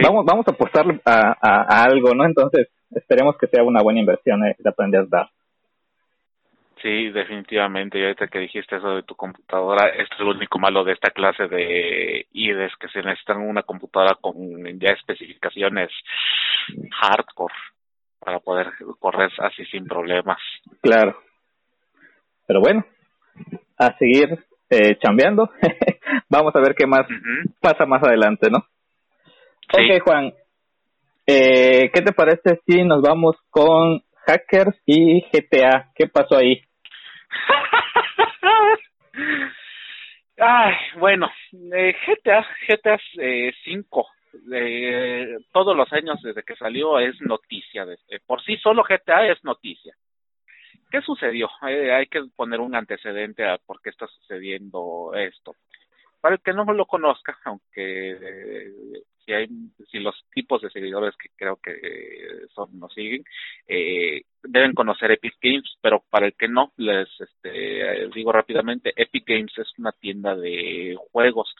[0.03, 2.25] Vamos, vamos a apostar a, a, algo, ¿no?
[2.25, 5.31] Entonces esperemos que sea una buena inversión eh, de aprender Dart.
[6.83, 7.99] Sí, definitivamente.
[7.99, 11.11] Y ahorita que dijiste eso de tu computadora, esto es lo único malo de esta
[11.11, 14.37] clase de IDES, que se necesitan una computadora con
[14.79, 15.91] ya especificaciones
[16.91, 17.55] hardcore
[18.25, 20.39] para poder correr así sin problemas.
[20.81, 21.17] Claro.
[22.47, 22.85] Pero bueno,
[23.79, 24.39] a seguir
[24.71, 25.51] eh, chambeando.
[26.29, 27.07] Vamos a ver qué más
[27.61, 28.67] pasa más adelante, ¿no?
[29.73, 29.91] Sí.
[29.91, 30.33] Ok, Juan.
[31.27, 35.91] Eh, ¿Qué te parece si nos vamos con hackers y GTA?
[35.95, 36.61] ¿Qué pasó ahí?
[40.37, 41.31] Ay, bueno,
[41.73, 42.99] eh, GTA, GTA
[43.65, 44.07] 5,
[44.53, 47.85] eh, todos los años desde que salió es noticia.
[47.85, 49.95] De, eh, por sí solo GTA es noticia.
[50.91, 51.49] ¿Qué sucedió?
[51.69, 55.57] Eh, hay que poner un antecedente a por qué está sucediendo esto.
[56.21, 58.73] Para el que no lo conozca, aunque eh,
[59.25, 59.49] si hay
[59.91, 61.75] si los tipos de seguidores que creo que
[62.55, 63.25] son nos siguen
[64.43, 69.53] deben conocer Epic Games pero para el que no les este, digo rápidamente Epic Games
[69.57, 71.55] es una tienda de juegos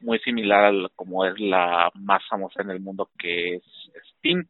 [0.00, 3.62] muy similar a como es la más famosa en el mundo que es
[4.16, 4.46] Steam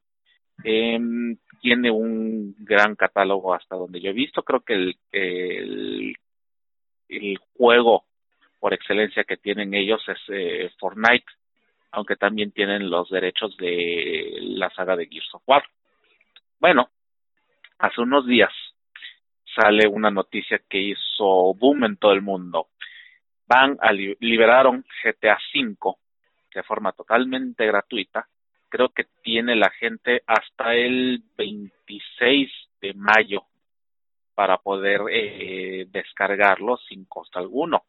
[0.65, 6.15] em, tiene un gran catálogo hasta donde yo he visto creo que el, el,
[7.09, 8.05] el juego
[8.59, 11.27] por excelencia que tienen ellos es eh, Fortnite
[11.93, 15.65] aunque también tienen los derechos de la saga de Gears of War.
[16.59, 16.89] Bueno,
[17.79, 18.53] hace unos días
[19.55, 22.69] sale una noticia que hizo boom en todo el mundo.
[23.51, 25.97] Van a liberaron GTA V
[26.55, 28.29] de forma totalmente gratuita.
[28.69, 32.49] Creo que tiene la gente hasta el 26
[32.81, 33.43] de mayo
[34.37, 37.83] para poder eh, descargarlo sin costo alguno.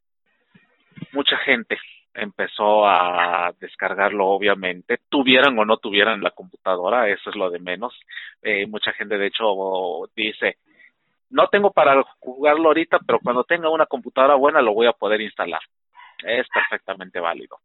[1.12, 1.78] Mucha gente
[2.16, 7.94] empezó a descargarlo obviamente, tuvieran o no tuvieran la computadora, eso es lo de menos.
[8.42, 10.58] Eh, mucha gente de hecho dice,
[11.32, 15.22] no tengo para jugarlo ahorita, pero cuando tenga una computadora buena lo voy a poder
[15.22, 15.62] instalar.
[16.24, 17.58] Es perfectamente válido.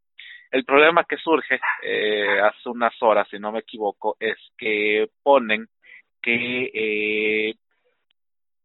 [0.51, 5.67] El problema que surge eh, hace unas horas, si no me equivoco, es que ponen
[6.23, 7.55] que eh,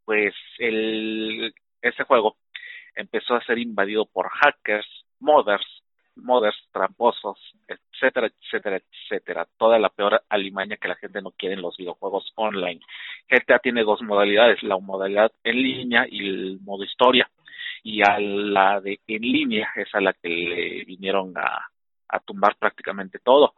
[0.05, 2.37] pues el ese juego
[2.95, 4.87] empezó a ser invadido por hackers
[5.19, 5.80] modders,
[6.15, 9.47] modders tramposos, etcétera, etcétera, etcétera.
[9.57, 12.81] Toda la peor alimaña que la gente no quiere en los videojuegos online.
[13.29, 17.29] GTA tiene dos modalidades, la modalidad en línea y el modo historia.
[17.83, 21.67] Y a la de en línea es a la que le vinieron a,
[22.09, 23.55] a tumbar prácticamente todo.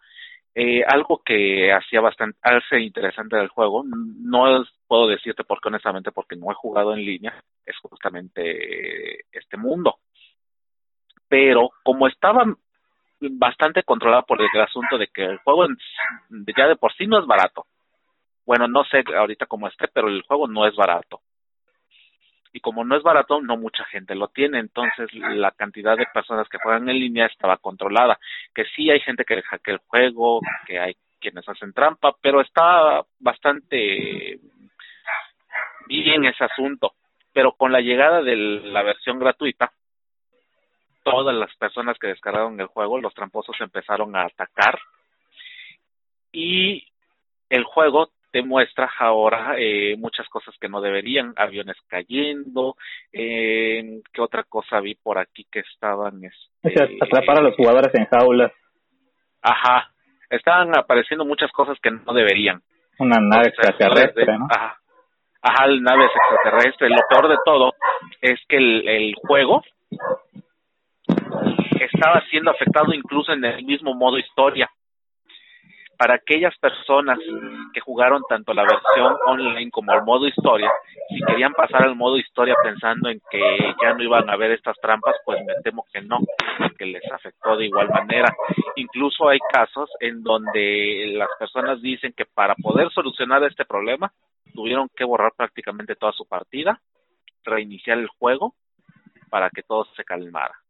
[0.55, 6.35] Eh, algo que hacía bastante, hace interesante del juego, no puedo decirte porque honestamente porque
[6.35, 7.33] no he jugado en línea,
[7.65, 9.97] es justamente este mundo
[11.33, 12.45] pero como estaba
[13.19, 15.65] bastante controlado por el asunto de que el juego
[16.55, 17.65] ya de por sí no es barato.
[18.45, 21.21] Bueno, no sé ahorita cómo esté, pero el juego no es barato.
[22.53, 26.47] Y como no es barato, no mucha gente lo tiene, entonces la cantidad de personas
[26.49, 28.19] que juegan en línea estaba controlada.
[28.53, 33.01] Que sí hay gente que hackea el juego, que hay quienes hacen trampa, pero está
[33.17, 34.37] bastante
[35.87, 36.93] bien ese asunto.
[37.33, 39.71] Pero con la llegada de la versión gratuita,
[41.03, 44.79] todas las personas que descargaron el juego, los tramposos empezaron a atacar
[46.31, 46.87] y
[47.49, 52.75] el juego te muestra ahora eh, muchas cosas que no deberían, aviones cayendo,
[53.11, 56.19] eh, ¿qué otra cosa vi por aquí que estaban?
[56.23, 58.51] Este, atrapar a los jugadores en jaulas.
[59.43, 59.91] Ajá,
[60.31, 62.61] estaban apareciendo muchas cosas que no deberían.
[62.97, 64.47] Una nave extraterrestre, ¿no?
[64.49, 64.79] Ajá,
[65.43, 66.89] ajá, naves extraterrestres.
[66.89, 67.73] Lo peor de todo
[68.21, 69.61] es que el, el juego
[71.79, 74.69] estaba siendo afectado incluso en el mismo modo historia.
[75.97, 77.19] Para aquellas personas
[77.73, 80.69] que jugaron tanto la versión online como el modo historia,
[81.07, 84.75] si querían pasar al modo historia pensando en que ya no iban a ver estas
[84.81, 86.19] trampas, pues me temo que no,
[86.77, 88.33] que les afectó de igual manera.
[88.75, 94.11] Incluso hay casos en donde las personas dicen que para poder solucionar este problema
[94.53, 96.81] tuvieron que borrar prácticamente toda su partida,
[97.43, 98.55] reiniciar el juego
[99.29, 100.62] para que todo se calmara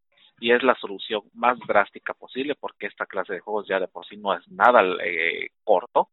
[0.44, 4.06] y es la solución más drástica posible porque esta clase de juegos ya de por
[4.06, 6.10] sí no es nada eh, corto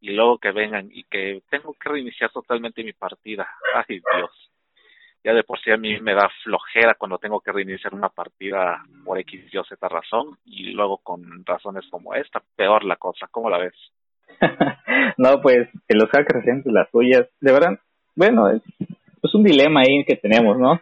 [0.00, 3.46] y luego que vengan y que tengo que reiniciar totalmente mi partida.
[3.74, 4.30] Ay Dios,
[5.22, 8.82] ya de por sí a mí me da flojera cuando tengo que reiniciar una partida
[9.04, 13.50] por X, Y Z razón y luego con razones como esta, peor la cosa, ¿cómo
[13.50, 13.74] la ves?
[15.18, 17.28] no, pues que los hackers las suyas.
[17.38, 17.78] De verdad,
[18.16, 20.80] bueno, es, es un dilema ahí que tenemos, ¿no?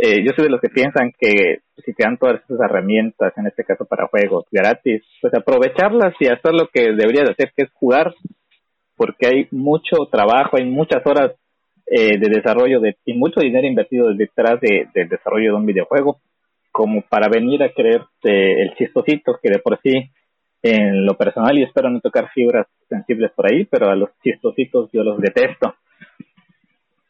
[0.00, 3.48] Eh, yo soy de los que piensan que si te dan todas esas herramientas, en
[3.48, 7.70] este caso para juegos gratis, pues aprovecharlas y hacer lo que deberías hacer, que es
[7.72, 8.14] jugar,
[8.96, 11.32] porque hay mucho trabajo, hay muchas horas
[11.86, 16.20] eh, de desarrollo de, y mucho dinero invertido detrás de, del desarrollo de un videojuego,
[16.70, 20.12] como para venir a creerte el chistosito que de por sí
[20.62, 24.90] en lo personal y espero no tocar fibras sensibles por ahí, pero a los chistositos
[24.92, 25.74] yo los detesto.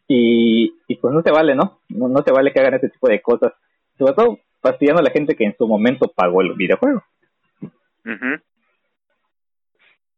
[0.08, 1.80] Y, y pues no te vale, ¿no?
[1.90, 2.08] ¿no?
[2.08, 3.52] No te vale que hagan ese tipo de cosas.
[3.98, 7.02] Sobre todo fastidiando a la gente que en su momento pagó el videojuego.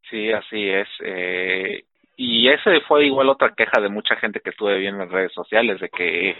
[0.09, 0.89] Sí, así es.
[1.05, 1.85] Eh,
[2.17, 5.81] y ese fue igual otra queja de mucha gente que estuve viendo en redes sociales,
[5.81, 6.37] de que,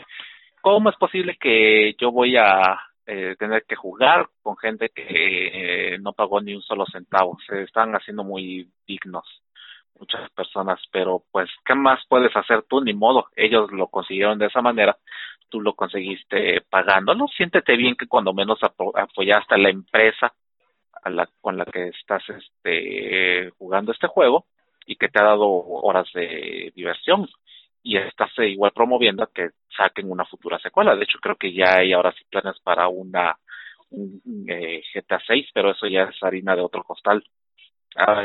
[0.61, 5.99] ¿cómo es posible que yo voy a eh, tener que jugar con gente que eh,
[6.01, 7.39] no pagó ni un solo centavo?
[7.49, 9.25] Se están haciendo muy dignos
[9.99, 12.81] muchas personas, pero pues, ¿qué más puedes hacer tú?
[12.81, 14.97] Ni modo, ellos lo consiguieron de esa manera,
[15.49, 20.33] tú lo conseguiste pagándolo, siéntete bien que cuando menos apoyaste a la empresa
[21.03, 24.47] a la, con la que estás este, jugando este juego
[24.87, 27.29] y que te ha dado horas de diversión
[27.83, 30.95] y estás igual promoviendo a que saquen una futura secuela.
[30.95, 33.37] De hecho, creo que ya hay ahora sí planes para una
[33.91, 37.25] un, eh, GTA 6, pero eso ya es harina de otro costal.
[37.97, 38.23] Ah,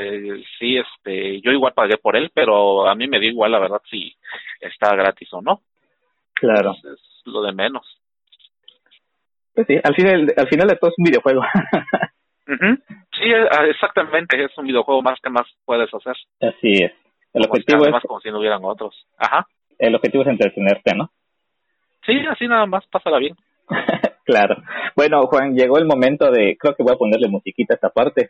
[0.60, 3.82] sí, este, yo igual pagué por él, pero a mí me dio igual la verdad
[3.90, 4.16] si
[4.60, 5.62] está gratis o no.
[6.34, 6.74] Claro.
[6.74, 7.86] es lo de menos.
[9.54, 11.42] Pues sí, al final, al final de todo es un videojuego.
[12.48, 16.16] Sí, ah, exactamente, es un videojuego más que más puedes hacer.
[16.42, 16.92] Así es.
[17.34, 18.94] El objetivo es como si no hubieran otros.
[19.18, 19.48] Ajá.
[19.80, 21.10] El objetivo es entretenerte, ¿no?
[22.06, 23.36] Sí, así nada más, pásala bien.
[24.26, 24.58] claro.
[24.96, 28.30] Bueno, Juan, llegó el momento de, creo que voy a ponerle musiquita a esta parte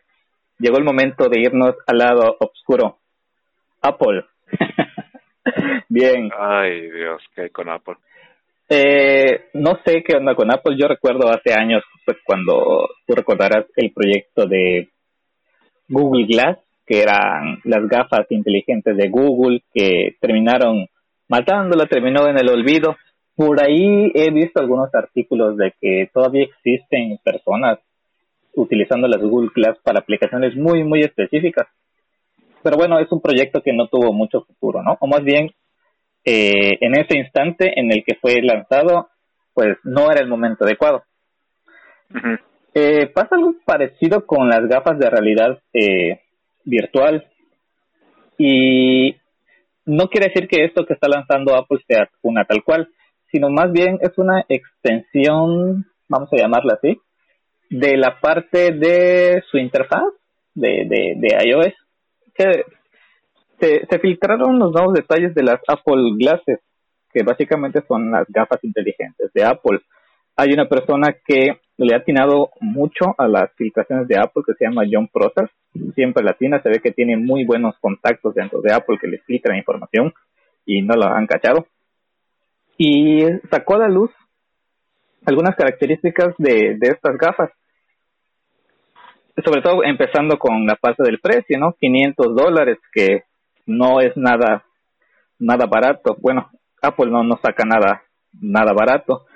[0.58, 2.98] llegó el momento de irnos al lado oscuro.
[3.80, 4.24] Apple.
[5.88, 6.30] Bien.
[6.38, 7.96] Ay, Dios, ¿qué hay con Apple?
[8.68, 10.76] Eh, no sé qué onda con Apple.
[10.78, 14.88] Yo recuerdo hace años, pues cuando tú recordarás el proyecto de
[15.88, 20.86] Google Glass, que eran las gafas inteligentes de Google, que terminaron
[21.28, 22.96] matándola, terminó en el olvido.
[23.34, 27.78] Por ahí he visto algunos artículos de que todavía existen personas
[28.56, 31.68] utilizando las Google Glass para aplicaciones muy, muy específicas.
[32.62, 34.96] Pero bueno, es un proyecto que no tuvo mucho futuro, ¿no?
[35.00, 35.52] O más bien,
[36.24, 39.08] eh, en ese instante en el que fue lanzado,
[39.54, 41.04] pues no era el momento adecuado.
[42.74, 46.20] eh, pasa algo parecido con las gafas de realidad eh,
[46.64, 47.26] virtual.
[48.38, 49.16] Y
[49.84, 52.88] no quiere decir que esto que está lanzando Apple sea una tal cual,
[53.30, 57.00] sino más bien es una extensión, vamos a llamarla así,
[57.70, 60.04] de la parte de su interfaz
[60.54, 61.74] de, de, de iOS,
[62.34, 62.64] que
[63.60, 66.60] se, se filtraron los nuevos detalles de las Apple Glasses,
[67.12, 69.80] que básicamente son las gafas inteligentes de Apple.
[70.36, 74.64] Hay una persona que le ha atinado mucho a las filtraciones de Apple que se
[74.64, 75.50] llama John Prosser.
[75.94, 79.56] Siempre latina, se ve que tiene muy buenos contactos dentro de Apple que le filtran
[79.56, 80.12] información
[80.64, 81.66] y no lo han cachado.
[82.78, 84.10] Y sacó a la luz
[85.26, 87.50] algunas características de, de estas gafas.
[89.44, 91.74] Sobre todo empezando con la parte del precio, ¿no?
[91.78, 93.24] 500 dólares, que
[93.66, 94.64] no es nada,
[95.38, 96.16] nada barato.
[96.20, 96.48] Bueno,
[96.80, 98.02] Apple no, no saca nada,
[98.40, 99.26] nada barato.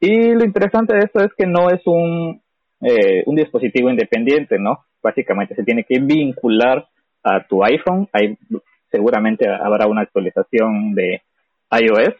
[0.00, 2.42] Y lo interesante de esto es que no es un,
[2.82, 4.84] eh, un dispositivo independiente, ¿no?
[5.02, 6.86] Básicamente se tiene que vincular
[7.22, 8.08] a tu iPhone.
[8.12, 8.36] Hay,
[8.90, 11.22] seguramente habrá una actualización de
[11.70, 12.14] iOS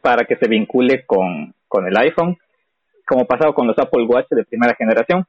[0.00, 2.36] para que se vincule con, con el iPhone,
[3.04, 5.24] como pasado con los Apple Watch de primera generación.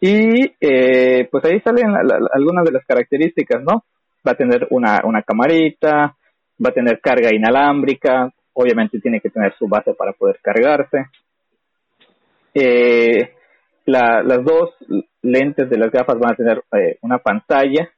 [0.00, 1.94] Y eh, pues ahí salen
[2.32, 3.84] algunas de las características, ¿no?
[4.26, 6.16] Va a tener una, una camarita,
[6.64, 11.10] va a tener carga inalámbrica, obviamente tiene que tener su base para poder cargarse.
[12.54, 13.34] Eh,
[13.84, 14.70] la, las dos
[15.20, 17.90] lentes de las gafas van a tener eh, una pantalla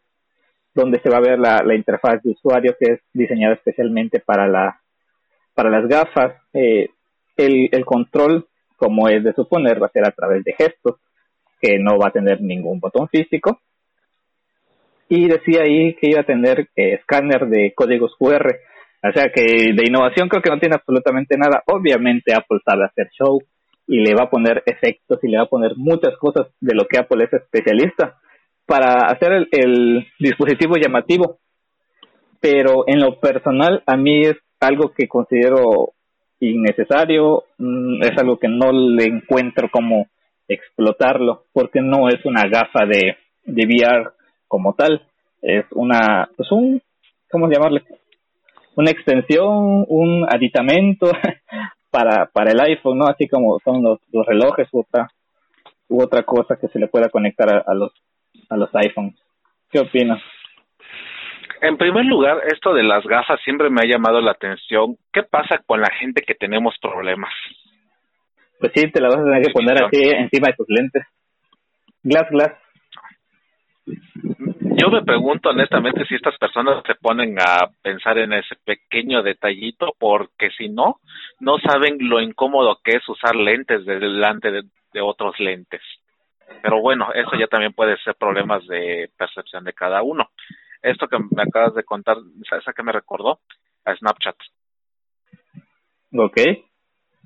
[0.75, 4.81] donde se va a ver la interfaz de usuario que es diseñada especialmente para la
[5.59, 6.91] para las gafas, eh,
[7.37, 8.47] el, el control,
[8.77, 11.01] como es de suponer, va a ser a través de gestos,
[11.61, 13.59] que no va a tener ningún botón físico.
[15.09, 18.55] Y decía ahí que iba a tener eh, escáner de códigos QR.
[19.03, 21.65] O sea que de innovación creo que no tiene absolutamente nada.
[21.67, 23.43] Obviamente Apple sabe hacer show
[23.89, 26.87] y le va a poner efectos y le va a poner muchas cosas de lo
[26.87, 28.17] que Apple es especialista
[28.65, 31.41] para hacer el, el dispositivo llamativo.
[32.41, 35.93] Pero en lo personal a mí es algo que considero
[36.41, 40.07] innecesario, mm, es algo que no le encuentro como
[40.47, 44.11] explotarlo, porque no es una gafa de, de VR
[44.47, 45.03] como tal.
[45.43, 46.81] Es una, pues un,
[47.31, 47.83] ¿cómo llamarle?
[48.77, 51.11] Una extensión, un aditamento
[51.91, 53.07] para, para el iPhone, ¿no?
[53.07, 55.09] Así como son los, relojes u otra,
[55.89, 57.93] u otra cosa que se le pueda conectar a, los,
[58.49, 59.17] a los iPhones.
[59.71, 60.21] ¿Qué opinas?
[61.61, 64.97] En primer lugar, esto de las gafas siempre me ha llamado la atención.
[65.13, 67.33] ¿Qué pasa con la gente que tenemos problemas?
[68.61, 71.03] Pues sí, te la vas a tener que poner así encima de tus lentes.
[72.03, 72.53] Glass, glass.
[73.87, 79.95] Yo me pregunto honestamente si estas personas se ponen a pensar en ese pequeño detallito
[79.99, 81.01] porque si no,
[81.41, 85.81] no saben lo incómodo que es usar lentes delante de, de otros lentes.
[86.63, 90.29] Pero bueno, eso ya también puede ser problemas de percepción de cada uno.
[90.83, 92.17] Esto que me acabas de contar,
[92.49, 93.41] ¿sabes a qué me recordó?
[93.85, 94.37] A Snapchat.
[96.17, 96.37] Ok.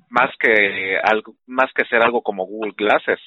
[0.09, 3.19] Más que algo, más que ser algo como Google Glasses,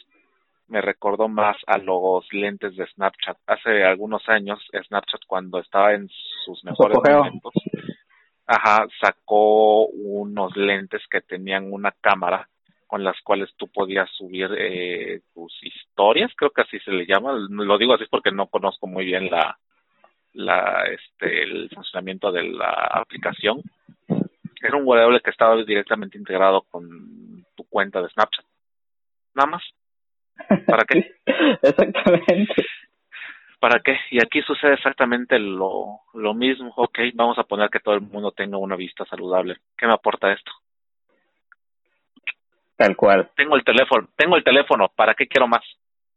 [0.69, 3.39] me recordó más a los lentes de Snapchat.
[3.47, 6.09] Hace algunos años, Snapchat cuando estaba en
[6.45, 7.53] sus mejores momentos,
[8.47, 12.49] ajá, sacó unos lentes que tenían una cámara
[12.87, 17.33] con las cuales tú podías subir eh, tus historias, creo que así se le llama.
[17.49, 19.59] Lo digo así porque no conozco muy bien la,
[20.37, 23.63] la este el funcionamiento de la aplicación
[24.63, 28.45] era un wearable que estaba directamente integrado con tu cuenta de Snapchat.
[29.35, 29.63] Nada más.
[30.67, 31.15] Para qué
[31.63, 32.67] exactamente.
[33.59, 36.73] Para qué y aquí sucede exactamente lo lo mismo.
[36.77, 39.57] Ok vamos a poner que todo el mundo tenga una vista saludable.
[39.77, 40.53] Qué me aporta esto
[42.77, 43.31] tal cual.
[43.35, 44.91] Tengo el teléfono tengo el teléfono.
[44.95, 45.63] Para qué quiero más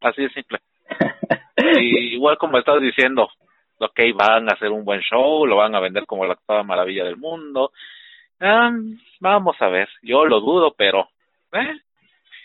[0.01, 0.59] así de simple.
[1.77, 3.29] Y igual como estás diciendo
[3.79, 7.05] ok, van a hacer un buen show, lo van a vender como la octava maravilla
[7.05, 7.71] del mundo.
[8.39, 8.71] Ah,
[9.19, 11.09] vamos a ver, yo lo dudo, pero...
[11.53, 11.79] ¿eh?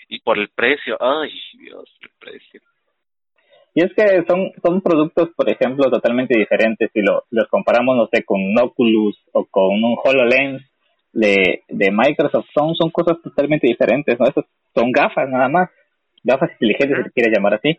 [0.08, 2.60] Y por el precio, ay Dios, el precio.
[3.74, 6.90] Y es que son, son productos, por ejemplo, totalmente diferentes.
[6.92, 10.62] Si lo, los comparamos, no sé, con un Oculus o con un HoloLens
[11.12, 14.26] de, de Microsoft, son, son cosas totalmente diferentes, ¿no?
[14.26, 15.70] Esas son gafas nada más.
[16.22, 17.76] Gafas inteligentes, si se quiere llamar así.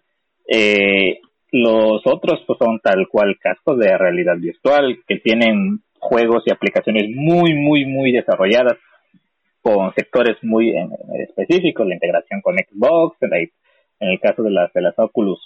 [0.47, 1.21] Eh,
[1.57, 7.05] los otros pues son tal cual cascos de realidad virtual que tienen juegos y aplicaciones
[7.15, 8.77] muy, muy, muy desarrolladas
[9.61, 10.73] con sectores muy
[11.27, 15.39] específicos, la integración con Xbox, en, el caso de las, de las Oculus.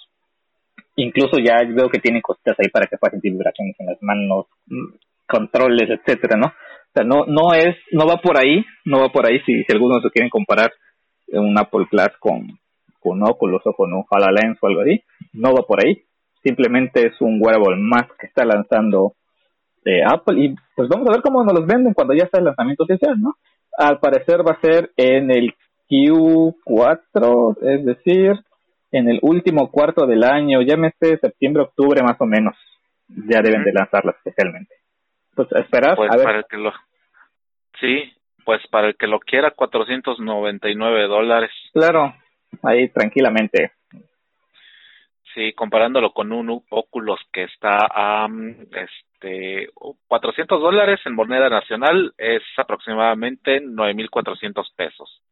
[0.96, 4.46] Incluso ya veo que tienen cositas ahí para que puedan sentir vibraciones en las manos,
[4.66, 4.94] mm,
[5.26, 6.48] controles, etcétera, ¿no?
[6.48, 9.72] O sea, no, no es, no va por ahí, no va por ahí si, si
[9.72, 10.72] algunos quieren comparar
[11.28, 12.59] un Apple Plus con,
[13.00, 16.02] con Oculus o con un HoloLens o algo así, no va por ahí.
[16.42, 19.14] Simplemente es un wearable más que está lanzando
[19.84, 22.44] eh, Apple y pues vamos a ver cómo nos los venden cuando ya está el
[22.44, 23.34] lanzamiento oficial, ¿no?
[23.76, 25.54] Al parecer va a ser en el
[25.88, 28.32] Q4, es decir,
[28.92, 32.56] en el último cuarto del año, llámese septiembre, octubre más o menos,
[33.08, 34.74] ya deben de lanzarla especialmente.
[35.34, 36.24] Pues esperar pues a ver.
[36.24, 36.72] Para el que lo...
[37.80, 38.12] Sí,
[38.44, 41.50] pues para el que lo quiera, 499 dólares.
[41.72, 42.14] Claro,
[42.62, 43.72] ahí tranquilamente.
[45.34, 48.28] Sí, comparándolo con un Oculus que está a
[48.72, 49.70] este
[50.08, 55.22] 400 dólares en moneda nacional es aproximadamente 9.400 pesos.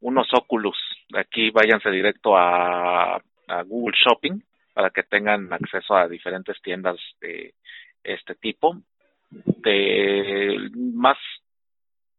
[0.00, 0.78] Unos Oculus,
[1.14, 3.20] aquí váyanse directo a
[3.66, 4.42] Google Shopping
[4.72, 7.52] para que tengan acceso a diferentes tiendas de
[8.04, 8.76] este tipo.
[9.30, 11.18] De más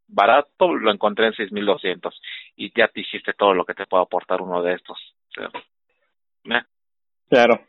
[0.08, 2.12] barato lo encontré en 6.200
[2.60, 4.98] y ya te hiciste todo lo que te puede aportar uno de estos.
[7.30, 7.62] Claro.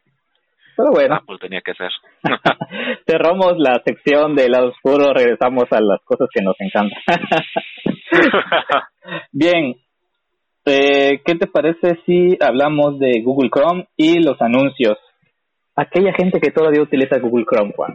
[0.77, 1.15] Pero bueno.
[1.15, 1.91] Apple tenía que ser.
[3.07, 6.99] Cerramos la sección de lado oscuro, regresamos a las cosas que nos encantan.
[9.33, 9.77] Bien.
[10.67, 14.99] Eh, ¿Qué te parece si hablamos de Google Chrome y los anuncios?
[15.77, 17.95] Aquella gente que todavía utiliza Google Chrome, Juan.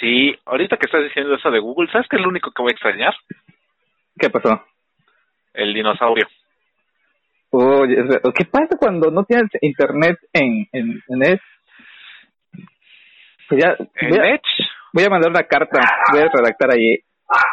[0.00, 2.70] Sí, ahorita que estás diciendo eso de Google, ¿sabes qué es lo único que voy
[2.70, 3.14] a extrañar?
[4.18, 4.62] ¿Qué pasó?
[5.54, 6.26] El dinosaurio.
[7.50, 7.96] Oye,
[8.34, 11.42] ¿qué pasa cuando no tienes internet en, en, en Edge?
[13.48, 14.40] Pues ya, voy, a,
[14.92, 15.80] voy a mandar una carta,
[16.10, 16.98] voy a redactar ahí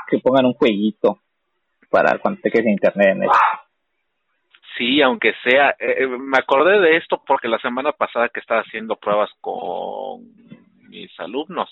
[0.07, 1.19] que pongan un jueguito
[1.91, 3.31] para cuando te quedes internet en Edge.
[4.77, 8.61] Sí, aunque sea, eh, eh, me acordé de esto porque la semana pasada que estaba
[8.61, 10.23] haciendo pruebas con
[10.89, 11.69] mis alumnos,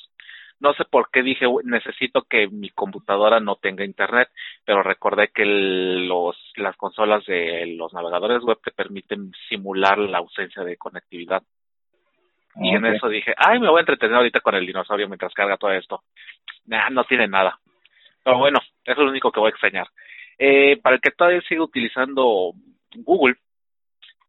[0.59, 4.29] no sé por qué dije necesito que mi computadora no tenga internet,
[4.65, 10.63] pero recordé que los las consolas de los navegadores web te permiten simular la ausencia
[10.63, 11.43] de conectividad.
[12.55, 15.55] Y en eso dije, ay, me voy a entretener ahorita con el dinosaurio mientras carga
[15.55, 16.03] todo esto.
[16.65, 17.57] Nah, no tiene nada.
[18.23, 19.87] Pero bueno, eso es lo único que voy a extrañar.
[20.37, 22.51] Eh, para el que todavía sigue utilizando
[22.95, 23.35] Google,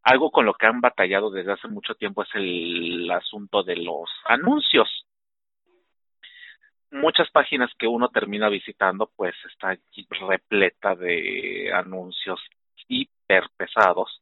[0.03, 4.09] algo con lo que han batallado desde hace mucho tiempo es el asunto de los
[4.27, 5.07] anuncios.
[6.93, 9.77] Muchas páginas que uno termina visitando pues está
[10.29, 12.41] repleta de anuncios
[12.89, 14.21] hiper pesados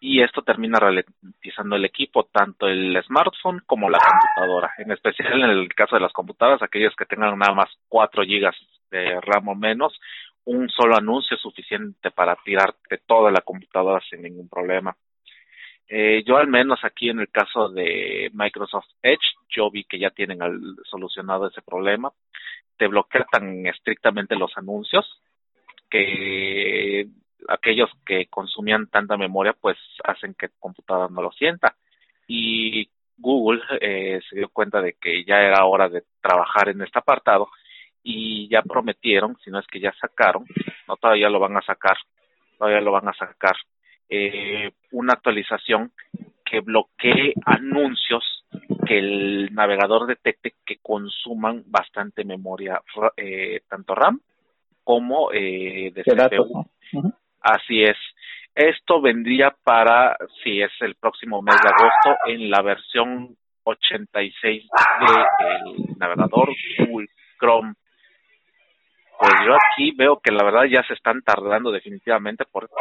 [0.00, 4.74] y esto termina ralentizando el equipo, tanto el smartphone como la computadora.
[4.78, 8.56] En especial en el caso de las computadoras, aquellas que tengan nada más 4 gigas
[8.90, 9.98] de RAM o menos,
[10.44, 14.96] un solo anuncio es suficiente para tirarte toda la computadora sin ningún problema.
[15.94, 20.08] Eh, yo al menos aquí en el caso de Microsoft Edge, yo vi que ya
[20.08, 20.38] tienen
[20.84, 22.10] solucionado ese problema.
[22.78, 25.04] Te bloquea tan estrictamente los anuncios
[25.90, 27.08] que
[27.46, 31.76] aquellos que consumían tanta memoria pues hacen que el computador no lo sienta
[32.26, 32.88] y
[33.18, 37.50] Google eh, se dio cuenta de que ya era hora de trabajar en este apartado
[38.02, 40.46] y ya prometieron, si no es que ya sacaron,
[40.88, 41.98] no todavía lo van a sacar,
[42.56, 43.56] todavía lo van a sacar,
[44.14, 45.90] eh, una actualización
[46.44, 48.44] que bloquee anuncios
[48.86, 52.82] que el navegador detecte que consuman bastante memoria,
[53.16, 54.20] eh, tanto RAM
[54.84, 56.66] como eh, de CPU.
[57.40, 57.96] Así es.
[58.54, 63.34] Esto vendría para, si es el próximo mes de agosto, en la versión
[63.64, 64.68] 86
[65.00, 66.50] del navegador
[66.80, 67.08] Google
[67.38, 67.72] Chrome.
[69.44, 72.74] Yo aquí veo que la verdad ya se están tardando definitivamente porque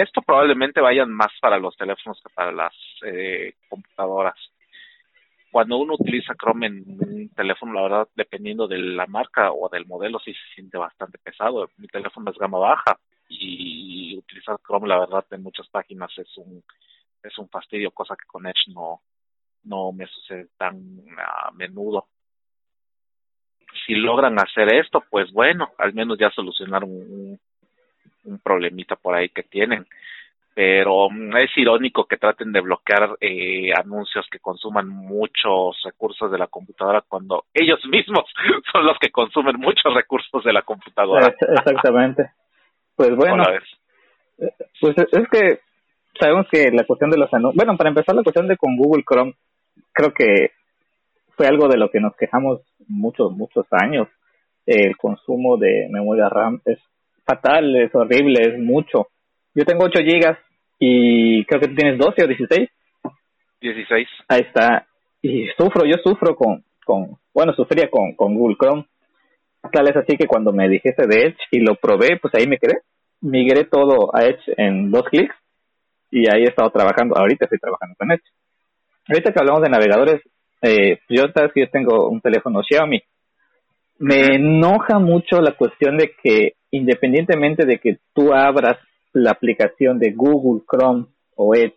[0.00, 2.74] esto probablemente vayan más para los teléfonos que para las
[3.04, 4.36] eh, computadoras.
[5.50, 9.86] Cuando uno utiliza Chrome en un teléfono, la verdad, dependiendo de la marca o del
[9.86, 11.68] modelo, sí se siente bastante pesado.
[11.76, 12.98] Mi teléfono es gama baja,
[13.32, 16.62] y utilizar Chrome la verdad en muchas páginas es un
[17.22, 19.00] es un fastidio cosa que con Edge no
[19.64, 20.76] no me sucede tan
[21.18, 22.08] a menudo
[23.86, 27.40] si logran hacer esto pues bueno al menos ya solucionaron un,
[28.24, 29.86] un problemita por ahí que tienen
[30.54, 36.38] pero mm, es irónico que traten de bloquear eh, anuncios que consuman muchos recursos de
[36.38, 38.24] la computadora cuando ellos mismos
[38.72, 41.34] son los que consumen muchos recursos de la computadora.
[41.40, 42.30] Exactamente.
[42.94, 43.44] Pues bueno,
[44.80, 45.60] pues es que
[46.20, 49.04] sabemos que la cuestión de los anuncios, bueno, para empezar la cuestión de con Google
[49.08, 49.34] Chrome,
[49.92, 50.52] creo que
[51.36, 54.08] fue algo de lo que nos quejamos muchos, muchos años.
[54.66, 56.78] El consumo de memoria RAM es
[57.24, 59.08] fatal, es horrible, es mucho.
[59.54, 60.38] Yo tengo 8 gigas
[60.78, 62.68] y creo que tú tienes 12 o 16.
[63.60, 64.08] 16.
[64.28, 64.86] Ahí está.
[65.20, 68.86] Y sufro, yo sufro con, con bueno, sufría con, con Google Chrome.
[69.70, 72.58] Tal es así que cuando me dijiste de Edge y lo probé, pues ahí me
[72.58, 72.78] quedé.
[73.20, 75.34] Migré todo a Edge en dos clics
[76.10, 77.16] y ahí he estado trabajando.
[77.16, 78.24] Ahorita estoy trabajando con Edge.
[79.08, 80.22] Ahorita que hablamos de navegadores,
[80.62, 83.02] eh, yo sabes que yo tengo un teléfono Xiaomi.
[83.98, 88.78] Me enoja mucho la cuestión de que independientemente de que tú abras
[89.12, 91.06] la aplicación de Google Chrome
[91.36, 91.76] o Edge,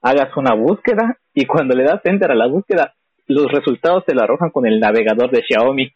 [0.00, 2.94] hagas una búsqueda y cuando le das enter a la búsqueda,
[3.26, 5.92] los resultados te lo arrojan con el navegador de Xiaomi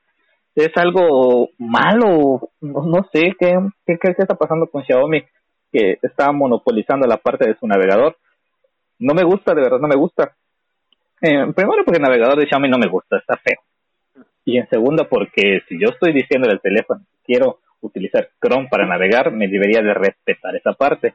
[0.55, 5.23] es algo malo, no, sé qué, qué, qué está pasando con Xiaomi,
[5.73, 8.17] que está monopolizando la parte de su navegador.
[9.01, 10.37] No me gusta, de verdad no me gusta.
[11.27, 13.57] Eh, primero porque el navegador de Xiaomi no me gusta, está feo.
[14.45, 19.33] Y en segundo porque si yo estoy diciendo el teléfono quiero utilizar Chrome para navegar,
[19.33, 21.15] me debería de respetar esa parte.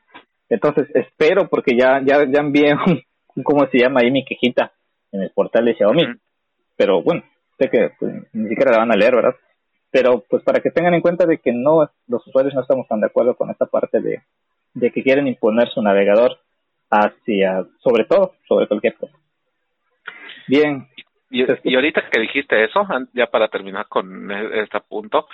[0.49, 4.71] Entonces espero porque ya ya ya envié un, ¿cómo se llama ahí mi quejita
[5.11, 6.07] en el portal de Xiaomi.
[6.75, 7.21] Pero bueno,
[7.59, 9.35] sé que pues, ni siquiera la van a leer, ¿verdad?
[9.91, 12.99] Pero pues para que tengan en cuenta de que no, los usuarios no estamos tan
[12.99, 14.23] de acuerdo con esta parte de,
[14.73, 16.39] de que quieren imponer su navegador
[16.89, 19.18] hacia, sobre todo, sobre cualquier cosa.
[20.49, 20.87] Bien.
[21.29, 25.27] Y, y ahorita que dijiste eso, ya para terminar con e, este punto,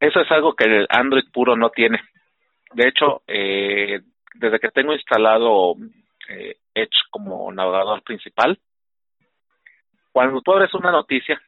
[0.00, 2.00] eso es algo que el Android puro no tiene.
[2.72, 4.00] De hecho, eh,
[4.34, 5.76] desde que tengo instalado
[6.30, 8.58] eh, Edge como navegador principal,
[10.10, 11.40] cuando tú abres una noticia,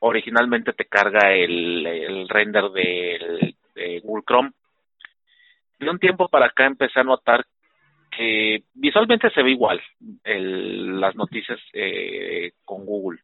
[0.00, 3.54] originalmente te carga el, el render de,
[4.02, 4.50] Google Chrome.
[5.78, 7.46] De un tiempo para acá empecé a notar
[8.10, 9.80] que visualmente se ve igual
[10.24, 13.20] el, las noticias eh, con Google,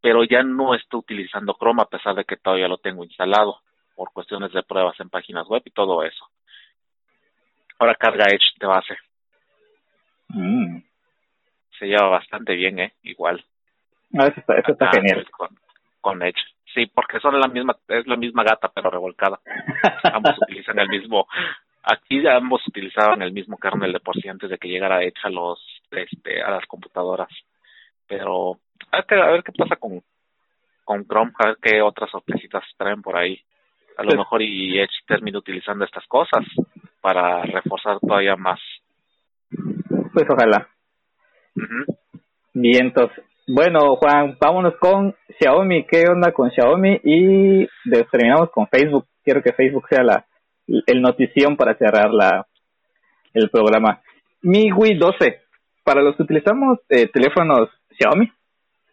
[0.00, 3.60] pero ya no estoy utilizando Chrome a pesar de que todavía lo tengo instalado
[3.94, 6.28] por cuestiones de pruebas en páginas web y todo eso.
[7.78, 8.96] Ahora carga Edge de base.
[10.28, 10.78] Mm.
[11.78, 12.92] Se lleva bastante bien, ¿eh?
[13.02, 13.44] Igual.
[14.18, 15.28] Ah, eso está, eso está genial.
[15.30, 15.48] Con,
[16.00, 16.40] con Edge.
[16.74, 19.40] Sí, porque son la misma, es la misma gata, pero revolcada.
[20.12, 21.26] ambos utilizan el mismo,
[21.84, 25.30] aquí ambos utilizaban el mismo kernel de por sí antes de que llegara Edge a
[25.30, 25.58] los,
[25.90, 27.28] este, a las computadoras.
[28.06, 28.58] Pero,
[28.90, 30.02] a ver, a ver qué pasa con,
[30.84, 33.40] con Chrome, a ver qué otras sorpresitas traen por ahí.
[33.96, 36.44] A lo mejor y Edge termina utilizando estas cosas.
[37.00, 38.58] para reforzar todavía más.
[40.14, 40.68] Pues ojalá.
[42.54, 45.84] Bien, entonces, bueno, Juan, vámonos con Xiaomi.
[45.84, 47.00] ¿Qué onda con Xiaomi?
[47.04, 47.68] Y
[48.10, 49.06] terminamos con Facebook.
[49.22, 50.24] Quiero que Facebook sea la
[50.66, 52.46] el notición para cerrar la
[53.32, 54.00] el programa.
[54.42, 55.40] MIUI 12.
[55.82, 58.30] Para los que utilizamos eh, teléfonos Xiaomi,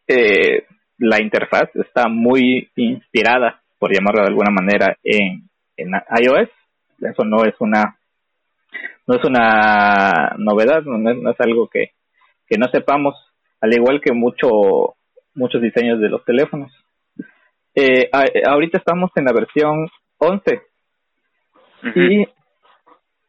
[0.07, 0.65] eh,
[0.97, 5.91] la interfaz está muy inspirada, por llamarlo de alguna manera, en, en
[6.21, 6.49] iOS.
[6.99, 7.97] Eso no es una
[9.07, 11.91] no es una novedad, no es, algo que,
[12.47, 13.15] que no sepamos,
[13.59, 14.95] al igual que mucho,
[15.33, 16.71] muchos diseños de los teléfonos.
[17.75, 18.09] Eh,
[18.45, 20.61] ahorita estamos en la versión 11
[21.95, 22.27] y,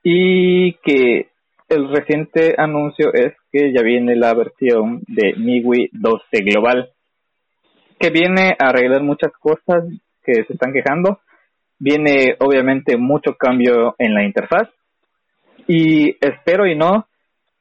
[0.03, 1.29] y que
[1.69, 6.91] el reciente anuncio es que ya viene la versión de MIUI 12 global,
[7.99, 9.85] que viene a arreglar muchas cosas
[10.23, 11.21] que se están quejando.
[11.79, 14.69] Viene obviamente mucho cambio en la interfaz
[15.67, 17.07] y espero y no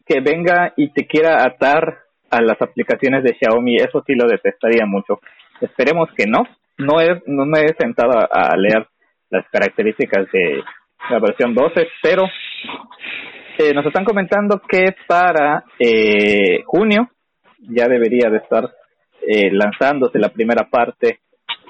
[0.05, 4.85] que venga y te quiera atar a las aplicaciones de Xiaomi, eso sí lo detestaría
[4.85, 5.19] mucho.
[5.59, 6.43] Esperemos que no.
[6.77, 8.87] No, es, no me he sentado a, leer
[9.29, 10.63] las características de
[11.09, 12.23] la versión 12, pero
[13.57, 17.09] eh, nos están comentando que para eh, junio
[17.59, 18.69] ya debería de estar
[19.27, 21.19] eh, lanzándose la primera parte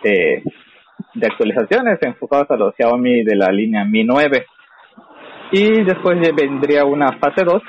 [0.03, 4.45] de actualizaciones enfocadas a los Xiaomi de la línea Mi 9.
[5.51, 7.61] Y después vendría una fase 2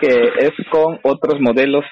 [0.00, 0.08] que
[0.38, 1.84] es con otros modelos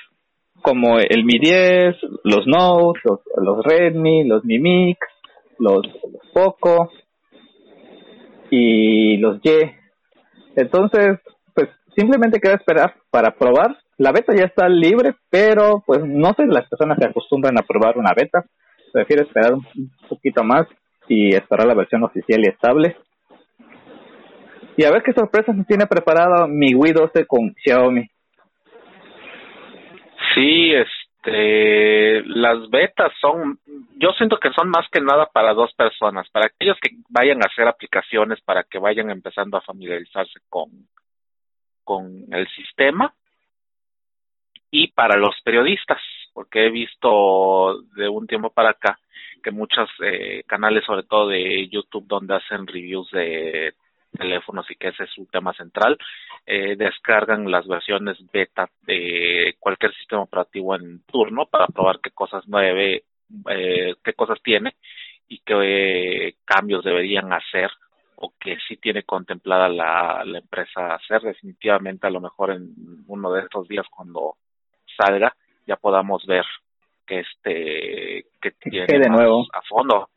[0.62, 4.98] como el Mi 10, los Note, los, los Redmi, los Mi Mix,
[5.58, 6.90] los, los Poco
[8.50, 9.50] y los Y.
[10.56, 11.18] Entonces,
[11.54, 13.76] pues simplemente queda esperar para probar.
[13.96, 17.98] La beta ya está libre, pero pues no sé, las personas se acostumbran a probar
[17.98, 18.44] una beta.
[18.92, 19.64] Prefiero esperar un
[20.08, 20.66] poquito más
[21.08, 22.96] y esperar la versión oficial y estable.
[24.76, 28.08] Y a ver qué sorpresas nos tiene preparado mi Wii 12 con Xiaomi.
[30.34, 30.72] Sí,
[31.24, 33.58] este, las betas son,
[33.96, 37.46] yo siento que son más que nada para dos personas, para aquellos que vayan a
[37.46, 40.68] hacer aplicaciones, para que vayan empezando a familiarizarse con,
[41.82, 43.14] con el sistema
[44.70, 46.00] y para los periodistas,
[46.34, 48.98] porque he visto de un tiempo para acá
[49.42, 53.74] que muchos eh, canales, sobre todo de YouTube, donde hacen reviews de
[54.14, 55.98] teléfonos y que ese es su tema central,
[56.46, 62.44] eh, descargan las versiones beta de cualquier sistema operativo en turno para probar qué cosas
[62.46, 63.04] nueve,
[63.50, 64.74] eh, qué cosas tiene
[65.28, 65.54] y qué
[66.28, 67.70] eh, cambios deberían hacer
[68.16, 71.22] o que sí tiene contemplada la, la empresa hacer.
[71.22, 72.72] Definitivamente a lo mejor en
[73.06, 74.36] uno de estos días cuando
[74.96, 75.34] salga
[75.66, 76.44] ya podamos ver
[77.06, 79.46] que este que tiene de nuevo.
[79.52, 80.08] a fondo.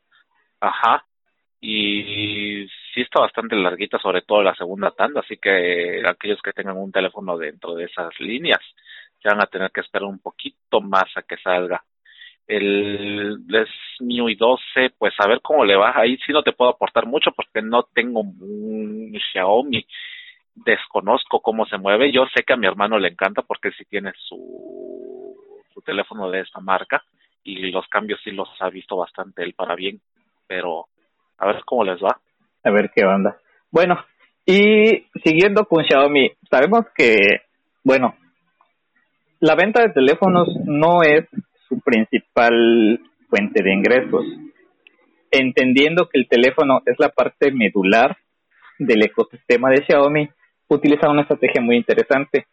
[0.60, 1.04] Ajá.
[1.60, 6.76] Y sí está bastante larguita, sobre todo la segunda tanda, así que aquellos que tengan
[6.76, 8.60] un teléfono dentro de esas líneas
[9.22, 11.82] se van a tener que esperar un poquito más a que salga.
[12.46, 13.68] El es
[14.00, 15.92] MIUI 12, pues a ver cómo le va.
[15.94, 19.86] Ahí sí no te puedo aportar mucho porque no tengo un Xiaomi.
[20.54, 22.10] Desconozco cómo se mueve.
[22.10, 25.36] Yo sé que a mi hermano le encanta porque sí tiene su,
[25.74, 27.02] su teléfono de esta marca
[27.44, 30.00] y los cambios sí los ha visto bastante él para bien.
[30.46, 30.86] Pero
[31.36, 32.18] a ver cómo les va
[32.64, 33.38] a ver qué onda.
[33.70, 33.98] Bueno,
[34.44, 37.42] y siguiendo con Xiaomi, sabemos que,
[37.84, 38.16] bueno,
[39.40, 41.26] la venta de teléfonos no es
[41.68, 42.98] su principal
[43.28, 44.24] fuente de ingresos.
[45.30, 48.16] Entendiendo que el teléfono es la parte medular
[48.78, 50.30] del ecosistema de Xiaomi,
[50.68, 52.46] utiliza una estrategia muy interesante,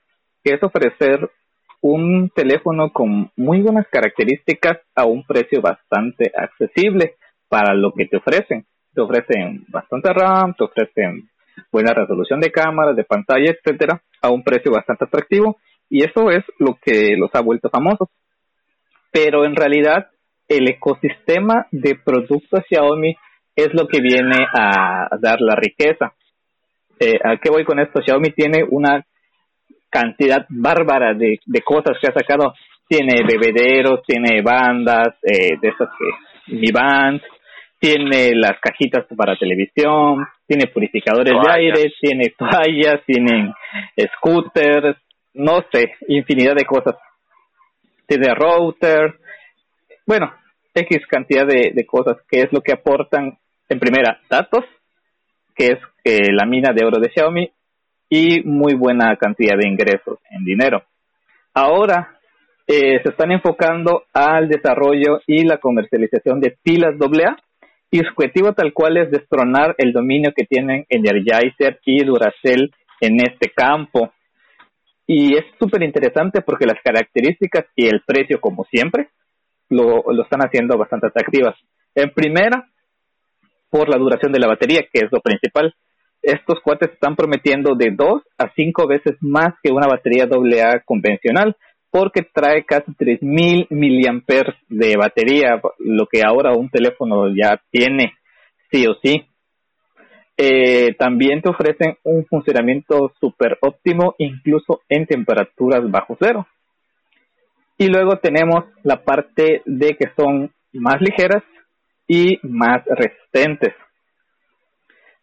[0.44, 1.30] que es ofrecer
[1.82, 7.16] un teléfono con muy buenas características a un precio bastante accesible
[7.48, 8.66] para lo que te ofrecen
[8.96, 11.30] te ofrecen bastante RAM, te ofrecen
[11.72, 15.58] buena resolución de cámara, de pantalla, etcétera, a un precio bastante atractivo
[15.90, 18.10] y eso es lo que los ha vuelto famosos.
[19.12, 20.08] Pero en realidad
[20.48, 23.16] el ecosistema de productos Xiaomi
[23.56, 26.14] es lo que viene a dar la riqueza.
[27.00, 28.02] Eh, ¿A qué voy con esto?
[28.02, 29.06] Xiaomi tiene una
[29.90, 32.54] cantidad bárbara de, cosas que ha sacado.
[32.88, 37.22] Tiene bebederos, tiene bandas, eh, de esas que, mi band,
[37.86, 43.54] tiene las cajitas para televisión, tiene purificadores de aire, tiene toallas, tienen
[44.16, 44.98] scooters,
[45.36, 46.96] no sé, infinidad de cosas.
[48.08, 49.20] Tiene router,
[50.08, 50.34] bueno,
[50.74, 53.38] X cantidad de, cosas, que es lo que aportan,
[53.70, 54.66] en primera, datos,
[55.56, 57.52] que es eh, la mina de oro de Xiaomi,
[58.10, 60.84] y muy buena cantidad de ingresos en dinero.
[61.54, 62.18] Ahora
[62.66, 67.38] eh, se están enfocando al desarrollo y la comercialización de pilas AA
[67.92, 72.72] y su objetivo tal cual es destronar el dominio que tienen Energizer y Duracell
[73.02, 74.12] en este campo.
[75.08, 79.10] Y es súper interesante porque las características y el precio, como siempre,
[79.70, 81.56] lo, lo están haciendo bastante atractivas.
[81.94, 82.68] En primera,
[83.70, 85.74] por la duración de la batería, que es lo principal.
[86.22, 91.56] Estos cuates están prometiendo de dos a cinco veces más que una batería AA convencional,
[91.96, 98.16] porque trae casi 3000 miliamperes de batería, lo que ahora un teléfono ya tiene,
[98.70, 99.26] sí o sí.
[100.36, 106.46] Eh, también te ofrecen un funcionamiento súper óptimo, incluso en temperaturas bajo cero.
[107.78, 111.44] Y luego tenemos la parte de que son más ligeras
[112.10, 113.74] y más resistentes.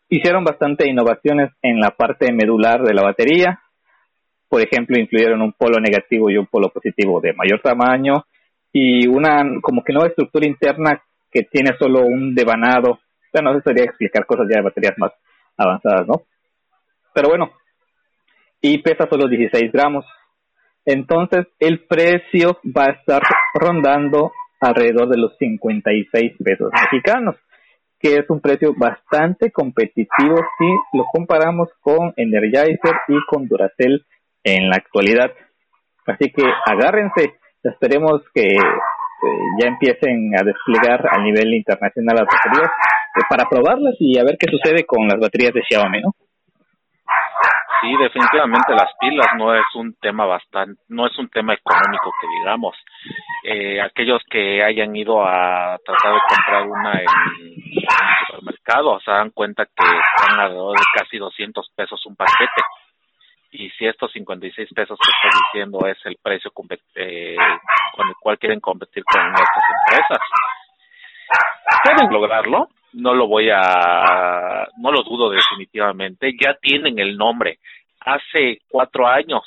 [0.08, 3.60] Hicieron bastante innovaciones en la parte medular de la batería.
[4.52, 8.26] Por ejemplo, incluyeron un polo negativo y un polo positivo de mayor tamaño
[8.70, 12.98] y una como que nueva estructura interna que tiene solo un devanado.
[13.32, 15.12] Bueno, eso sería explicar cosas ya de baterías más
[15.56, 16.24] avanzadas, ¿no?
[17.14, 17.50] Pero bueno,
[18.60, 20.04] y pesa solo 16 gramos.
[20.84, 23.22] Entonces, el precio va a estar
[23.54, 27.36] rondando alrededor de los 56 pesos mexicanos,
[27.98, 34.04] que es un precio bastante competitivo si lo comparamos con Energizer y con Duracell
[34.44, 35.32] en la actualidad.
[36.06, 38.42] Así que agárrense, esperemos que
[39.22, 44.24] eh, ya empiecen a desplegar a nivel internacional las baterías eh, para probarlas y a
[44.24, 46.10] ver qué sucede con las baterías de Xiaomi, ¿no?
[47.82, 52.28] Sí, definitivamente las pilas no es un tema bastante, no es un tema económico que
[52.38, 52.76] digamos.
[53.42, 59.30] Eh, aquellos que hayan ido a tratar de comprar una en, un supermercado se dan
[59.30, 62.62] cuenta que están alrededor de casi 200 pesos un paquete.
[63.52, 66.50] Y si estos 56 pesos que estoy diciendo es el precio
[66.94, 67.36] eh,
[67.94, 70.18] con el cual quieren competir con estas empresas,
[71.84, 77.58] pueden lograrlo, no lo voy a, no lo dudo definitivamente, ya tienen el nombre.
[78.00, 79.42] Hace cuatro años,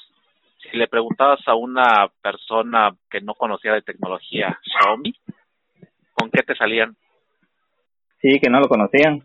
[0.60, 5.16] si le preguntabas a una persona que no conocía de tecnología Xiaomi,
[6.14, 6.95] ¿con qué te salían?
[8.22, 9.24] Sí, que no lo conocían.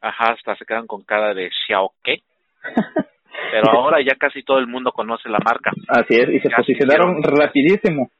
[0.00, 2.22] Ajá, hasta se quedan con cara de Xiao qué.
[3.50, 5.72] Pero ahora ya casi todo el mundo conoce la marca.
[5.88, 8.10] Así es, y se posicionaron rapidísimo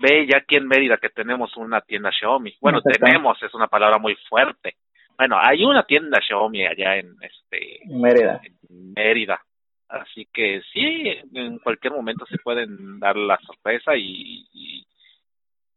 [0.00, 2.54] ve ya aquí en Mérida que tenemos una tienda Xiaomi.
[2.60, 4.74] Bueno, tenemos, es una palabra muy fuerte.
[5.16, 8.40] Bueno, hay una tienda Xiaomi allá en este Mérida.
[8.70, 9.40] Mérida.
[9.88, 14.86] Así que sí, en cualquier momento se pueden dar la sorpresa y,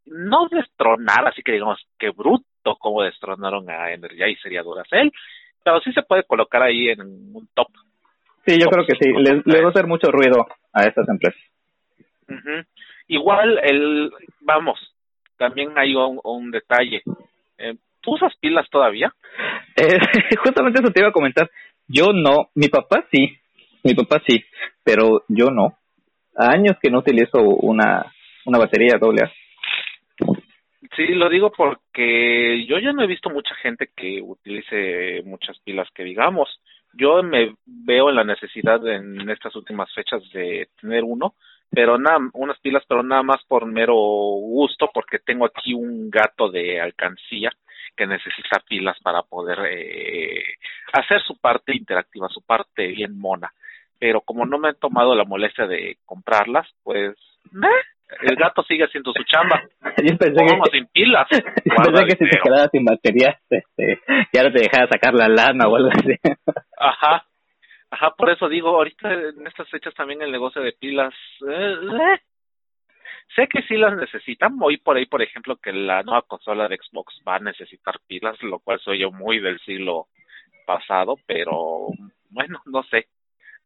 [0.06, 5.12] no destronar, así que digamos que bruto como destronaron a Energizer y a Duracell,
[5.64, 7.68] pero sí se puede colocar ahí en un top.
[8.46, 9.10] Sí, yo creo que sí,
[9.46, 11.42] le va a hacer mucho ruido a estas empresas.
[13.08, 14.12] Igual, el,
[14.42, 14.80] vamos,
[15.38, 17.02] también hay un, detalle.
[17.58, 19.14] Eh, ¿Tú usas pilas todavía?
[19.76, 19.98] Eh,
[20.44, 21.50] justamente eso te iba a comentar.
[21.88, 23.38] Yo no, mi papá sí,
[23.84, 24.44] mi papá sí,
[24.84, 25.78] pero yo no.
[26.36, 28.12] Años que no utilizo una,
[28.46, 29.32] una batería doble A.
[30.96, 35.88] Sí, lo digo porque yo ya no he visto mucha gente que utilice muchas pilas
[35.94, 36.60] que digamos.
[36.94, 41.34] Yo me veo en la necesidad en estas últimas fechas de tener uno,
[41.72, 46.50] pero nada, unas pilas, pero nada más por mero gusto, porque tengo aquí un gato
[46.50, 47.52] de alcancía
[47.98, 50.44] que necesita pilas para poder eh,
[50.94, 53.52] hacer su parte interactiva, su parte bien mona.
[53.98, 57.16] Pero como no me he tomado la molestia de comprarlas, pues
[58.22, 59.62] el gato sigue haciendo su chamba.
[60.04, 61.28] Yo pensé que, sin pilas.
[61.32, 64.00] Yo pensé que si te quedabas sin baterías, este,
[64.32, 66.16] ya no te dejaba sacar la lana o algo así.
[66.78, 67.26] Ajá,
[67.94, 71.14] Ajá, por eso digo, ahorita en estas fechas también el negocio de pilas,
[71.48, 72.20] eh, eh,
[73.36, 74.58] sé que sí las necesitan.
[74.60, 78.42] Hoy por ahí, por ejemplo, que la nueva consola de Xbox va a necesitar pilas,
[78.42, 80.08] lo cual soy yo muy del siglo
[80.66, 81.90] pasado, pero
[82.32, 83.06] bueno, no sé.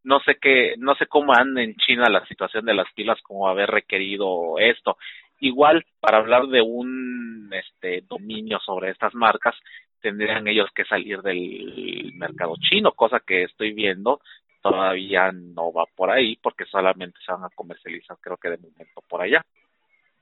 [0.08, 3.50] No sé qué, no sé cómo anda en China la situación de las pilas, como
[3.50, 4.98] haber requerido esto.
[5.42, 9.54] Igual, para hablar de un este dominio sobre estas marcas,
[10.02, 14.22] tendrían ellos que salir del mercado chino, cosa que estoy viendo
[14.62, 19.02] todavía no va por ahí porque solamente se van a comercializar creo que de momento
[19.10, 19.44] por allá.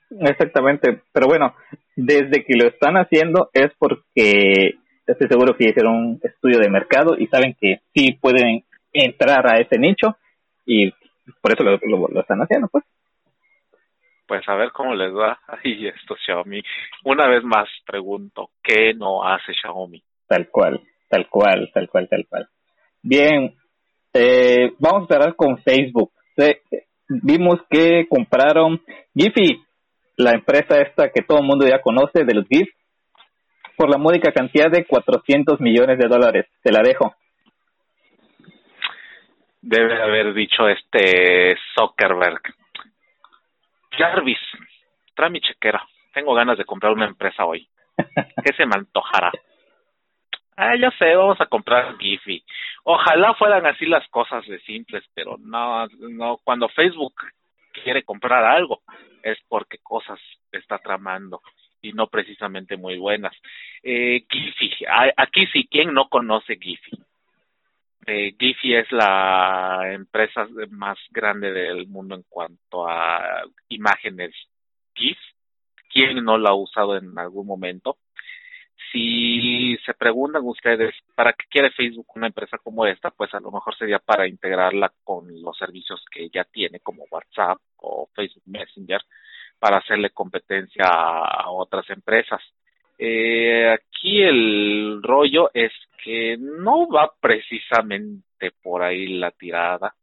[0.10, 1.56] Exactamente, pero bueno,
[1.96, 4.76] desde que lo están haciendo es porque
[5.06, 8.64] estoy seguro que hicieron un estudio de mercado y saben que sí pueden
[9.04, 10.18] entrar a ese nicho
[10.66, 10.92] y
[11.42, 11.78] por eso lo,
[12.08, 12.84] lo están haciendo, pues
[14.28, 16.62] pues a ver cómo les va ahí esto Xiaomi.
[17.04, 20.02] Una vez más pregunto, ¿qué no hace Xiaomi?
[20.28, 22.48] Tal cual, tal cual, tal cual, tal cual.
[23.02, 23.54] Bien,
[24.14, 26.12] eh, vamos a cerrar con Facebook.
[27.08, 28.82] vimos que compraron
[29.14, 29.62] Giphy,
[30.18, 32.70] la empresa esta que todo el mundo ya conoce de los GIF.
[33.78, 36.46] por la módica cantidad de 400 millones de dólares.
[36.64, 37.14] Te la dejo.
[39.68, 42.40] Debe haber dicho este Zuckerberg.
[43.98, 44.38] Jarvis,
[45.16, 45.84] trae mi chequera.
[46.14, 47.68] Tengo ganas de comprar una empresa hoy.
[47.98, 49.32] ¿Qué se me antojará?
[50.56, 52.46] Ah, ya sé, vamos a comprar Giphy.
[52.84, 57.16] Ojalá fueran así las cosas de simples, pero no, no, cuando Facebook
[57.72, 58.84] quiere comprar algo
[59.24, 60.20] es porque cosas
[60.52, 61.42] está tramando
[61.82, 63.34] y no precisamente muy buenas.
[63.82, 64.86] Eh, Giphy,
[65.18, 67.05] aquí sí, ¿quién no conoce Giphy?
[68.08, 74.32] Eh, es la empresa más grande del mundo en cuanto a imágenes
[74.94, 75.18] GIF.
[75.92, 77.98] ¿Quién no la ha usado en algún momento?
[78.96, 83.52] si se preguntan ustedes para qué quiere Facebook una empresa como esta, pues a lo
[83.52, 89.02] mejor sería para integrarla con los servicios que ya tiene como WhatsApp o Facebook Messenger
[89.60, 92.42] para hacerle competencia a otras empresas.
[92.98, 95.72] Eh, aquí el rollo es
[96.04, 99.96] que no va precisamente por ahí la tirada.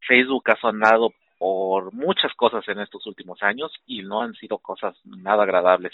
[0.00, 4.96] Facebook ha sonado por muchas cosas en estos últimos años y no han sido cosas
[5.04, 5.92] nada agradables.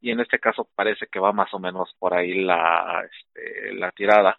[0.00, 3.90] Y en este caso parece que va más o menos por ahí la, este, la
[3.92, 4.38] tirada,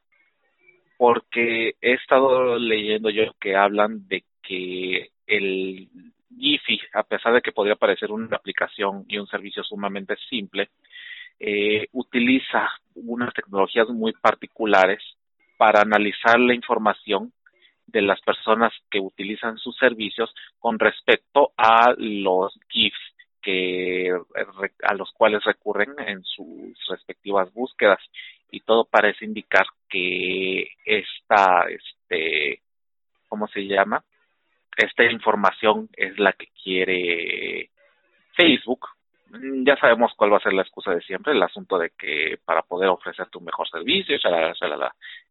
[0.97, 5.89] porque he estado leyendo yo que hablan de que el
[6.37, 10.69] Giphy, a pesar de que podría parecer una aplicación y un servicio sumamente simple,
[11.39, 15.01] eh, utiliza unas tecnologías muy particulares
[15.57, 17.33] para analizar la información
[17.87, 22.99] de las personas que utilizan sus servicios con respecto a los GIFs
[23.41, 24.11] que
[24.83, 27.99] a los cuales recurren en sus respectivas búsquedas.
[28.51, 32.61] Y todo parece indicar que esta este
[33.27, 34.03] cómo se llama
[34.79, 37.69] esta información es la que quiere
[38.35, 38.87] Facebook
[39.31, 42.39] Mm, ya sabemos cuál va a ser la excusa de siempre, el asunto de que
[42.45, 44.15] para poder ofrecer tu mejor servicio,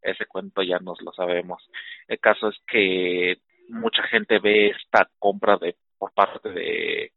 [0.03, 1.62] ese cuento ya nos lo sabemos.
[2.07, 3.38] El caso es que
[3.68, 7.12] mucha gente ve esta compra de por parte de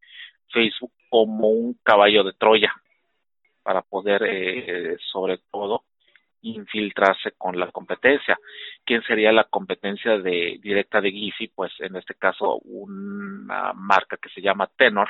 [0.52, 2.74] Facebook como un caballo de Troya
[3.64, 5.84] para poder, eh, sobre todo,
[6.42, 8.38] infiltrarse con la competencia.
[8.86, 11.50] ¿Quién sería la competencia de directa de Giphy?
[11.50, 15.10] Pues en este caso una marca que se llama Tenor,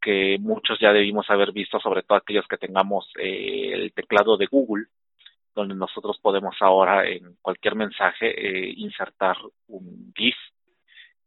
[0.00, 4.46] que muchos ya debimos haber visto, sobre todo aquellos que tengamos eh, el teclado de
[4.46, 4.86] Google,
[5.54, 10.36] donde nosotros podemos ahora en cualquier mensaje eh, insertar un GIF.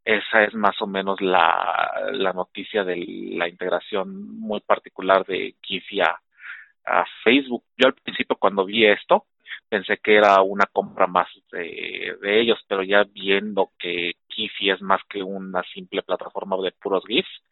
[0.04, 2.96] Esa es más o menos la, noticia de
[3.36, 5.56] la integración muy particular de
[6.04, 6.20] a,
[6.86, 7.66] a Facebook.
[7.78, 9.26] Yo al principio cuando vi esto
[9.70, 14.82] pensé que era una compra más de, de ellos, pero ya viendo que Giphy es
[14.82, 17.44] más que una simple plataforma de puros GIFs,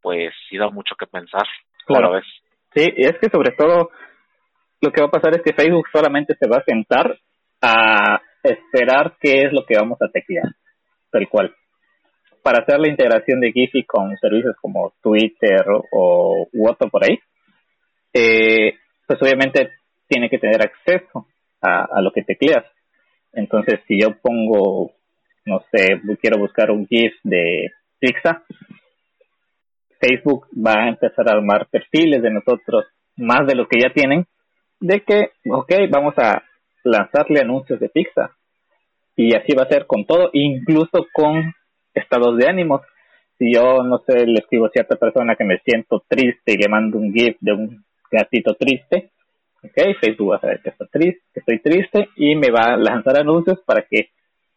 [0.00, 1.46] pues sí da mucho que pensar.
[1.86, 2.12] Claro.
[2.12, 2.24] Vez.
[2.74, 3.90] Sí, y es que sobre todo
[4.80, 7.18] lo que va a pasar es que Facebook solamente se va a sentar
[7.60, 10.48] a esperar qué es lo que vamos a teclear,
[11.10, 11.54] tal cual.
[12.42, 17.18] Para hacer la integración de Giphy con servicios como Twitter o WhatsApp por ahí,
[18.12, 18.74] eh,
[19.06, 19.70] pues obviamente
[20.12, 21.26] tiene que tener acceso
[21.62, 22.64] a, lo que tecleas.
[23.32, 24.92] Entonces, si yo pongo,
[25.46, 28.42] no sé, quiero buscar un GIF de Pixar,
[29.98, 32.84] Facebook va a empezar a armar perfiles de nosotros
[33.16, 34.26] más de lo que ya tienen,
[34.80, 36.42] de que, ok, vamos a
[36.84, 38.30] lanzarle anuncios de Pixar.
[39.16, 41.54] Y así va a ser con todo, incluso con
[41.94, 42.82] estados de ánimos.
[43.38, 46.68] Si yo, no sé, le escribo a cierta persona que me siento triste y le
[46.68, 49.12] mando un GIF de un gatito triste,
[49.62, 52.76] ok, Facebook va a saber que estoy triste, que estoy triste y me va a
[52.76, 54.10] lanzar anuncios para que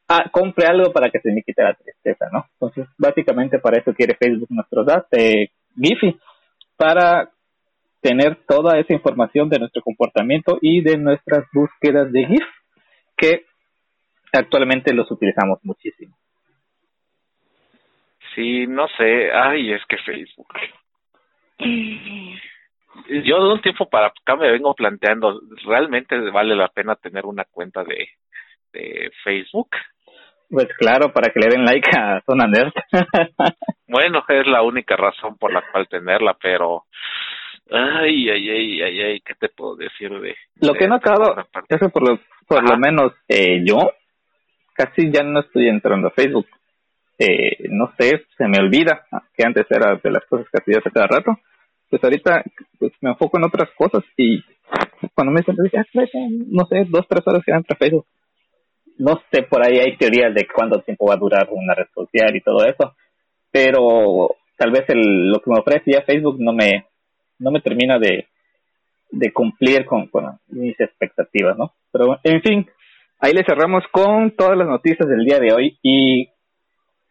[0.07, 2.45] ah, compre algo para que se me quite la tristeza, ¿no?
[2.53, 6.17] Entonces, básicamente para eso quiere Facebook nuestros datos, eh, Giphy,
[6.77, 7.29] para
[8.01, 12.43] tener toda esa información de nuestro comportamiento y de nuestras búsquedas de GIF,
[13.17, 13.45] que
[14.31, 16.15] actualmente los utilizamos muchísimo.
[18.35, 20.47] Sí, no sé, ay, es que Facebook.
[23.23, 27.45] Yo de un tiempo para acá me vengo planteando, ¿realmente vale la pena tener una
[27.45, 28.09] cuenta de,
[28.73, 29.69] de Facebook?
[30.49, 32.71] Pues claro, para que le den like a Zona Nerd.
[33.87, 36.83] bueno, es la única razón por la cual tenerla, pero
[37.71, 41.35] ay, ay, ay, ay, ay, ¿qué te puedo decir de Lo que he notado,
[41.67, 43.91] eso por lo por lo menos eh, yo
[44.73, 46.47] casi ya no estoy entrando a Facebook.
[47.17, 50.91] Eh, no sé, se me olvida que antes era de las cosas que hacía hace
[50.91, 51.31] cada rato.
[51.89, 52.43] Pues ahorita
[52.79, 54.43] pues me enfoco en otras cosas y
[55.13, 55.83] cuando me dicen, ah,
[56.47, 58.05] no sé, dos, tres horas que entra a Facebook
[58.97, 62.35] no sé, por ahí hay teorías de cuánto tiempo va a durar una red social
[62.35, 62.95] y todo eso,
[63.51, 66.85] pero tal vez el, lo que me ofrece ya Facebook no me,
[67.39, 68.27] no me termina de,
[69.11, 71.73] de cumplir con, con mis expectativas, ¿no?
[71.91, 72.67] Pero, en fin,
[73.19, 76.29] ahí le cerramos con todas las noticias del día de hoy y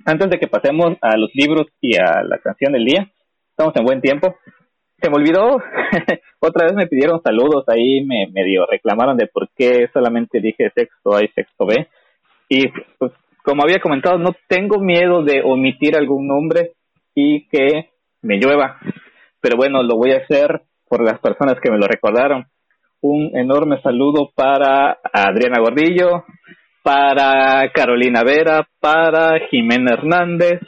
[0.07, 3.11] antes de que pasemos a los libros y a la canción del día,
[3.51, 4.37] estamos en buen tiempo.
[5.05, 5.59] Se me olvidó,
[6.41, 11.15] otra vez me pidieron saludos, ahí me medio reclamaron de por qué solamente dije sexto
[11.15, 11.87] A y sexto B.
[12.49, 16.73] Y pues, como había comentado, no tengo miedo de omitir algún nombre
[17.15, 17.91] y que
[18.23, 18.79] me llueva.
[19.43, 22.47] Pero bueno, lo voy a hacer por las personas que me lo recordaron.
[23.03, 26.25] Un enorme saludo para Adriana Gordillo,
[26.83, 30.63] para Carolina Vera, para Jimena Hernández,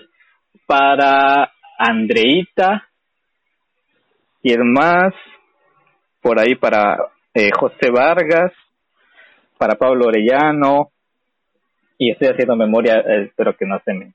[0.66, 2.86] para Andreita,
[4.48, 5.12] y más,
[6.22, 6.96] por ahí para
[7.34, 8.52] eh, José Vargas,
[9.58, 10.92] para Pablo Orellano,
[11.98, 14.12] y estoy haciendo memoria, eh, espero que no se me,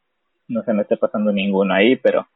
[0.48, 2.28] no se me esté pasando ninguno ahí, pero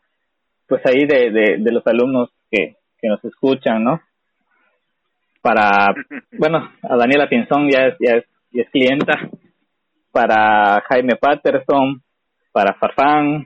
[0.68, 4.02] pues ahí de, de, de los alumnos que, que nos escuchan, ¿no?
[5.42, 5.96] Para,
[6.38, 9.30] bueno, a Daniela Pinzón ya es, ya es, ya es clienta,
[10.12, 12.02] para Jaime Patterson,
[12.52, 13.46] para Farfán,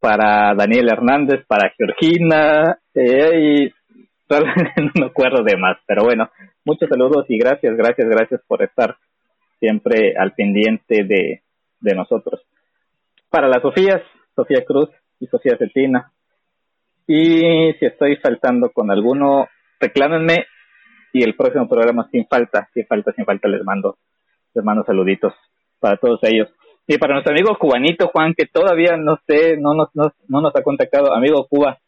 [0.00, 3.74] para Daniel Hernández, para Georgina, eh, y
[4.82, 6.30] no me acuerdo de más, pero bueno,
[6.64, 8.96] muchos saludos y gracias, gracias, gracias por estar
[9.60, 11.42] siempre al pendiente de,
[11.80, 12.42] de nosotros.
[13.30, 14.02] Para las Sofías,
[14.34, 14.90] Sofía Cruz
[15.20, 16.12] y Sofía Cetina.
[17.06, 19.48] Y si estoy faltando con alguno,
[19.80, 20.46] reclámenme
[21.12, 23.96] y el próximo programa sin falta, sin falta, sin falta les mando
[24.54, 25.32] hermanos saluditos
[25.78, 26.48] para todos ellos.
[26.86, 30.62] Y para nuestro amigo cubanito Juan, que todavía no sé, no nos, no, nos ha
[30.62, 31.78] contactado, amigo Cuba,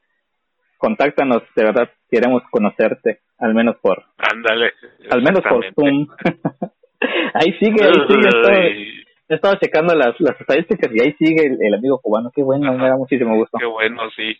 [0.77, 4.05] contáctanos, de verdad queremos conocerte, al menos por...
[4.19, 4.73] Ándale.
[5.11, 6.09] Al menos por Zoom.
[7.35, 8.99] ahí sigue, ahí sigue.
[9.29, 12.31] He estado checando las, las estadísticas y ahí sigue el, amigo cubano.
[12.35, 13.59] Qué bueno, me da muchísimo gusto.
[13.59, 14.35] Qué bueno, sí.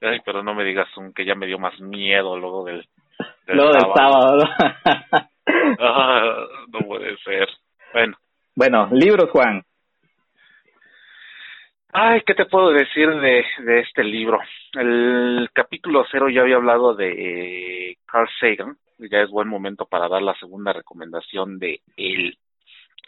[0.00, 2.86] Ay, pero no me digas un que ya me dio más miedo luego del,
[3.46, 4.36] del luego sábado.
[4.36, 5.28] del sábado.
[5.80, 7.48] Ah, no puede ser.
[8.62, 8.88] Bueno.
[8.92, 9.64] Libros, Juan.
[11.92, 14.38] Ay, ¿qué te puedo decir de, de este libro?
[14.74, 18.76] El capítulo cero ya había hablado de Carl Sagan.
[18.98, 22.38] Ya es buen momento para dar la segunda recomendación de él.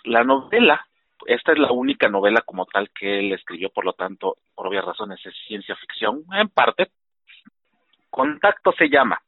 [0.03, 0.85] La novela,
[1.25, 4.85] esta es la única novela como tal que él escribió, por lo tanto, por obvias
[4.85, 6.89] razones es ciencia ficción, en parte.
[8.11, 9.23] Contacto se llama.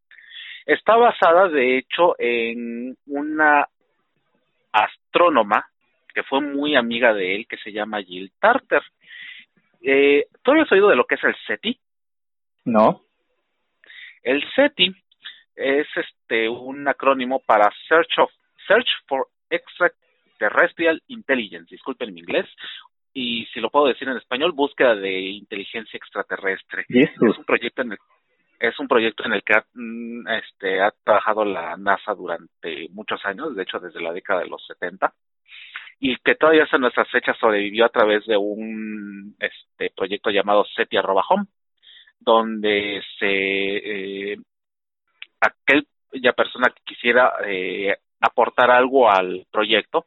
[0.66, 3.68] Está basada, de hecho, en una
[4.72, 5.64] astrónoma
[6.16, 8.82] que fue muy amiga de él, que se llama Jill Tarter.
[9.82, 11.78] Eh, ¿Tú habías oído de lo que es el SETI?
[12.64, 13.02] No.
[14.22, 14.94] El SETI
[15.54, 18.30] es este un acrónimo para Search of
[18.66, 22.46] Search for Extraterrestrial Intelligence, disculpen mi inglés,
[23.12, 26.86] y si lo puedo decir en español, búsqueda de inteligencia extraterrestre.
[26.88, 27.98] Es un proyecto en el
[28.58, 33.22] es un proyecto en el que ha, mm, este, ha trabajado la NASA durante muchos
[33.26, 35.12] años, de hecho desde la década de los 70,
[35.98, 41.46] y que todavía hasta nuestras fechas sobrevivió a través de un este, proyecto llamado SETI-Home,
[42.20, 44.36] donde se eh,
[45.40, 50.06] aquella persona que quisiera eh, aportar algo al proyecto,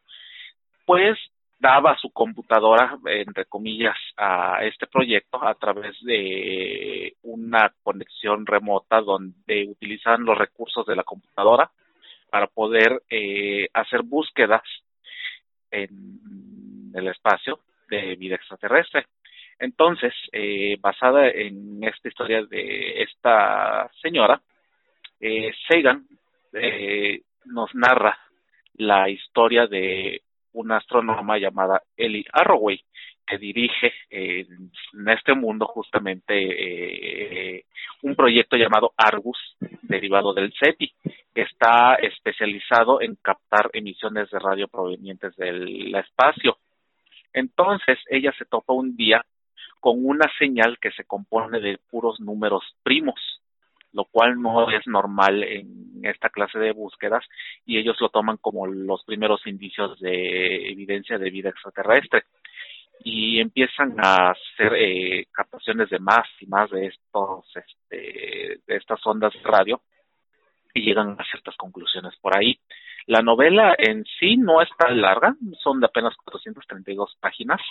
[0.85, 1.17] pues
[1.59, 9.67] daba su computadora, entre comillas, a este proyecto a través de una conexión remota donde
[9.67, 11.69] utilizaban los recursos de la computadora
[12.29, 14.61] para poder eh, hacer búsquedas
[15.71, 17.59] en el espacio
[17.89, 19.05] de vida extraterrestre.
[19.59, 24.41] Entonces, eh, basada en esta historia de esta señora,
[25.19, 26.07] eh, Sagan
[26.53, 28.17] eh, nos narra
[28.75, 30.21] la historia de
[30.53, 32.81] una astrónoma llamada Ellie Arroway,
[33.29, 34.71] que dirige en
[35.07, 37.65] este mundo justamente eh,
[38.01, 39.37] un proyecto llamado Argus,
[39.83, 40.91] derivado del SETI,
[41.33, 46.57] que está especializado en captar emisiones de radio provenientes del espacio.
[47.33, 49.23] Entonces, ella se topa un día
[49.79, 53.19] con una señal que se compone de puros números primos
[53.91, 57.25] lo cual no es normal en esta clase de búsquedas
[57.65, 62.23] y ellos lo toman como los primeros indicios de evidencia de vida extraterrestre
[63.03, 68.99] y empiezan a hacer eh, captaciones de más y más de estos este, de estas
[69.05, 69.81] ondas de radio
[70.73, 72.59] y llegan a ciertas conclusiones por ahí.
[73.07, 77.61] La novela en sí no es tan larga, son de apenas 432 páginas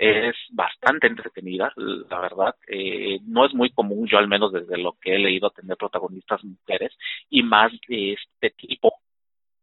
[0.00, 2.54] es bastante entretenida, la verdad.
[2.66, 6.42] Eh, no es muy común, yo al menos desde lo que he leído, tener protagonistas
[6.42, 6.96] mujeres
[7.28, 8.94] y más de este tipo,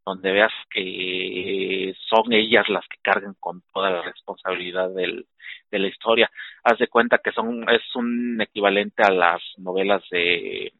[0.07, 5.25] donde veas que son ellas las que cargan con toda la responsabilidad del,
[5.69, 6.31] de la historia.
[6.63, 10.71] Haz de cuenta que son es un equivalente a las novelas de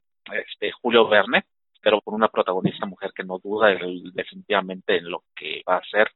[0.48, 1.44] este Julio Verne,
[1.82, 3.78] pero con una protagonista mujer que no duda
[4.14, 6.10] definitivamente en lo que va a hacer.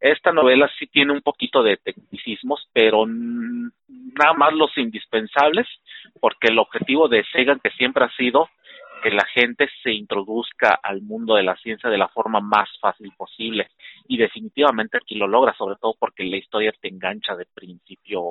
[0.00, 5.66] Esta novela sí tiene un poquito de tecnicismos, pero nada más los indispensables,
[6.18, 8.48] porque el objetivo de Sagan que siempre ha sido
[9.02, 13.12] que la gente se introduzca al mundo de la ciencia de la forma más fácil
[13.16, 13.70] posible.
[14.06, 18.22] Y definitivamente aquí lo logra, sobre todo porque la historia te engancha de principio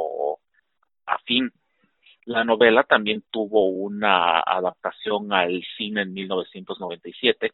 [1.06, 1.52] a fin.
[2.26, 7.54] La novela también tuvo una adaptación al cine en 1997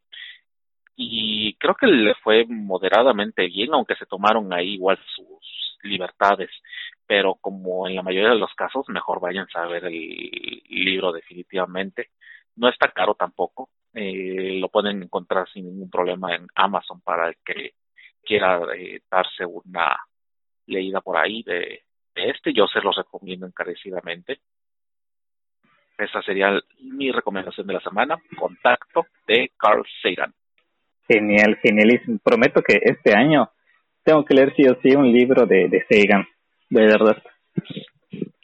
[0.95, 6.49] y creo que le fue moderadamente bien, aunque se tomaron ahí igual sus libertades,
[7.07, 12.10] pero como en la mayoría de los casos, mejor vayan a ver el libro definitivamente.
[12.56, 17.36] No está caro tampoco, eh, lo pueden encontrar sin ningún problema en Amazon para el
[17.46, 17.74] que
[18.24, 19.98] quiera eh, darse una
[20.66, 21.84] leída por ahí de,
[22.16, 24.40] de este, yo se los recomiendo encarecidamente.
[25.98, 30.34] Esa sería mi recomendación de la semana, Contacto de Carl Sagan.
[31.08, 32.20] Genial, genialísimo.
[32.24, 33.52] Prometo que este año
[34.04, 36.28] tengo que leer sí o sí un libro de, de Sagan,
[36.70, 37.22] de verdad.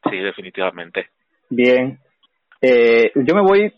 [0.09, 1.09] Sí, definitivamente.
[1.49, 1.99] Bien.
[2.61, 3.73] Eh, yo me voy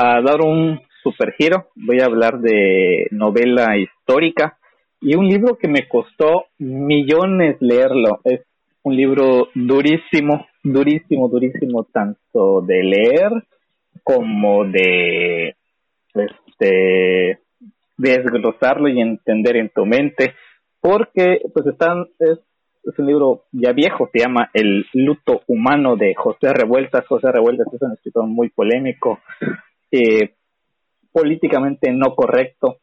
[0.00, 1.66] a dar un super giro.
[1.74, 4.56] Voy a hablar de novela histórica
[5.00, 8.20] y un libro que me costó millones leerlo.
[8.22, 8.42] Es
[8.82, 13.30] un libro durísimo, durísimo, durísimo, tanto de leer
[14.04, 15.56] como de
[16.14, 17.40] este
[17.96, 20.34] desglosarlo y entender en tu mente,
[20.80, 22.38] porque pues están, es,
[22.96, 27.04] un libro ya viejo, se llama El luto humano de José Revueltas.
[27.06, 29.18] José Revueltas es un escritor muy polémico,
[29.90, 30.34] eh,
[31.12, 32.78] políticamente no correcto,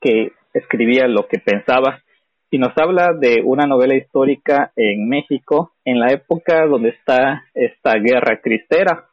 [0.00, 2.02] que escribía lo que pensaba
[2.50, 7.94] y nos habla de una novela histórica en México en la época donde está esta
[7.94, 9.06] guerra cristera,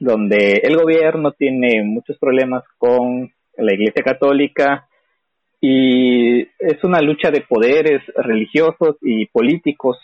[0.00, 4.88] donde el gobierno tiene muchos problemas con la Iglesia Católica
[5.60, 9.98] y es una lucha de poderes religiosos y políticos.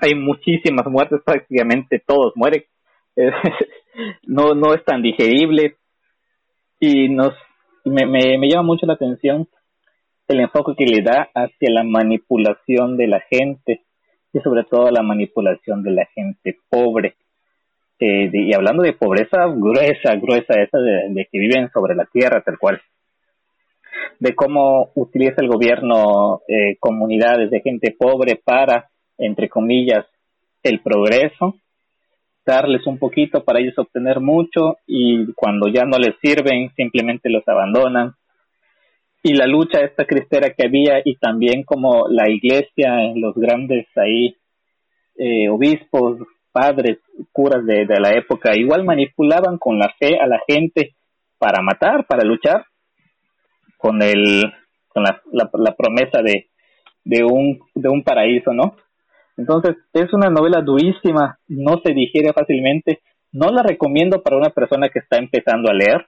[0.00, 2.64] Hay muchísimas muertes, prácticamente todos mueren.
[4.26, 5.76] no, no es tan digerible.
[6.80, 7.34] Y nos
[7.84, 9.48] me, me, me llama mucho la atención
[10.28, 13.82] el enfoque que le da hacia la manipulación de la gente
[14.32, 17.16] y sobre todo la manipulación de la gente pobre.
[17.98, 22.58] Eh, y hablando de pobreza gruesa, gruesa, esa de, que viven sobre la tierra tal
[22.58, 22.80] cual,
[24.18, 30.06] de cómo utiliza el gobierno eh, comunidades de gente pobre para, entre comillas,
[30.62, 31.56] el progreso,
[32.44, 37.46] darles un poquito para ellos obtener mucho y cuando ya no les sirven simplemente los
[37.46, 38.14] abandonan.
[39.22, 44.36] Y la lucha esta cristera que había y también como la iglesia, los grandes ahí
[45.16, 46.18] eh, obispos,
[46.50, 46.98] padres,
[47.30, 50.94] curas de, de, la época, igual manipulaban con la fe a la gente
[51.38, 52.66] para matar, para luchar,
[53.76, 54.52] con el
[54.88, 56.50] con la, la, promesa de,
[57.04, 58.76] de, un, de un paraíso, ¿no?
[59.36, 63.00] Entonces, es una novela durísima, no se digiere fácilmente,
[63.32, 66.06] no la recomiendo para una persona que está empezando a leer.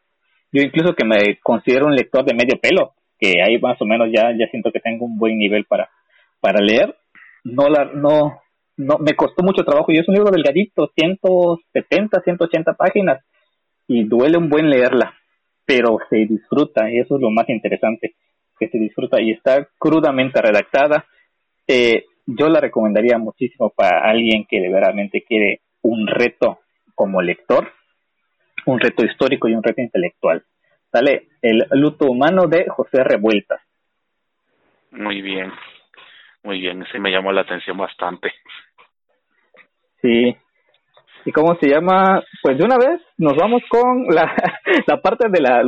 [0.53, 4.09] Yo incluso que me considero un lector de medio pelo, que ahí más o menos
[4.15, 5.89] ya, ya siento que tengo un buen nivel para,
[6.41, 6.95] para leer.
[7.45, 8.41] No la, no,
[8.77, 13.25] no, me costó mucho trabajo y es un libro delgadito, 170, 180 páginas
[13.87, 15.15] y duele un buen leerla,
[15.65, 18.15] pero se disfruta y eso es lo más interesante,
[18.59, 21.05] que se disfruta y está crudamente redactada.
[21.67, 26.61] Eh, yo la recomendaría muchísimo para alguien que de verdaderamente quiere un reto
[26.95, 27.73] como lector,
[28.67, 30.45] un reto histórico y un reto intelectual.
[30.91, 33.61] Sale El luto humano de José Revueltas.
[34.93, 35.53] Muy bien,
[36.45, 38.33] muy bien, ese me llamó la atención bastante.
[40.01, 40.37] Sí.
[41.27, 42.23] ¿Y cómo se llama?
[42.43, 44.35] Pues de una vez nos vamos con la,
[44.87, 45.63] la parte de la,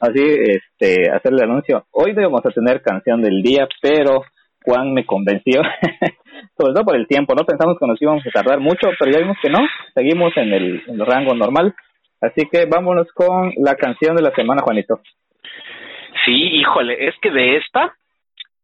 [0.00, 1.86] así, este, hacer el anuncio.
[1.92, 4.24] Hoy debemos a tener canción del día, pero
[4.66, 5.62] Juan me convenció,
[6.58, 7.44] sobre todo por el tiempo, ¿no?
[7.44, 9.60] Pensamos que nos íbamos a tardar mucho, pero ya vimos que no,
[9.94, 11.72] seguimos en el, rango normal.
[12.20, 15.00] Así que vámonos con la canción de la semana, Juanito.
[16.24, 17.94] Sí, híjole, es que de esta,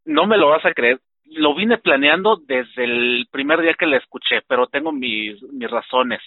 [0.04, 3.98] no me lo vas a creer, lo vine planeando desde el primer día que la
[3.98, 5.38] escuché, pero tengo mis,
[5.70, 6.20] razones.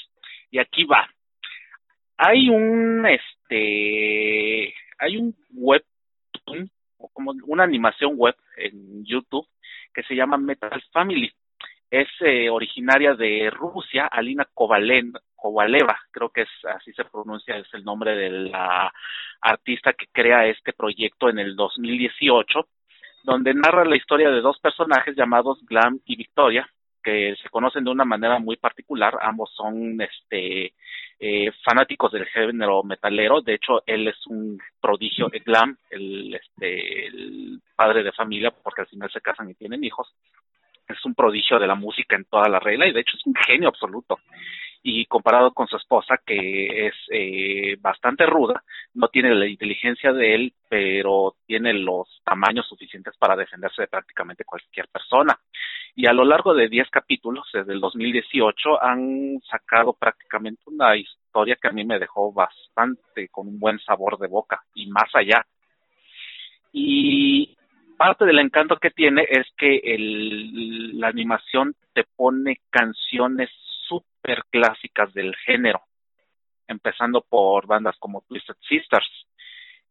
[0.52, 1.10] Y aquí va.
[2.18, 5.84] Hay un, este, hay un web,
[7.12, 9.46] como una animación web en YouTube
[9.96, 11.32] que se llama Metal Family.
[11.90, 17.86] Es eh, originaria de Rusia, Alina Kovaleva, creo que es así se pronuncia, es el
[17.86, 18.92] nombre de la
[19.40, 22.68] artista que crea este proyecto en el 2018,
[23.24, 26.68] donde narra la historia de dos personajes llamados Glam y Victoria,
[27.04, 30.74] que se conocen de una manera muy particular, ambos son este
[31.20, 33.42] eh, fanáticos del género metalero.
[33.42, 38.82] De hecho, él es un prodigio de glam, el, este, el padre de familia, porque
[38.82, 40.14] al final se casan y tienen hijos.
[40.88, 43.36] Es un prodigio de la música en toda la regla y de hecho es un
[43.36, 44.20] genio absoluto
[44.88, 48.64] y comparado con su esposa que es eh, bastante ruda,
[48.94, 54.46] no tiene la inteligencia de él, pero tiene los tamaños suficientes para defenderse de prácticamente
[54.46, 55.40] cualquier persona.
[55.96, 61.58] Y a lo largo de 10 capítulos, desde el 2018, han sacado prácticamente una historia
[61.60, 65.48] que a mí me dejó bastante con un buen sabor de boca y más allá.
[66.72, 67.58] Y
[67.98, 73.50] parte del encanto que tiene es que el, la animación te pone canciones
[73.88, 75.82] súper clásicas del género,
[76.68, 79.10] empezando por bandas como Twisted Sisters.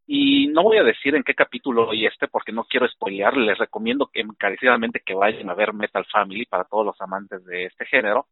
[0.07, 3.57] Y no voy a decir en qué capítulo y este porque no quiero spoilear, les
[3.57, 7.85] recomiendo que encarecidamente que vayan a ver Metal Family para todos los amantes de este
[7.85, 8.27] género.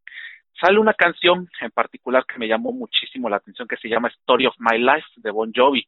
[0.62, 4.46] Sale una canción en particular que me llamó muchísimo la atención que se llama Story
[4.46, 5.88] of My Life de Bon Jovi.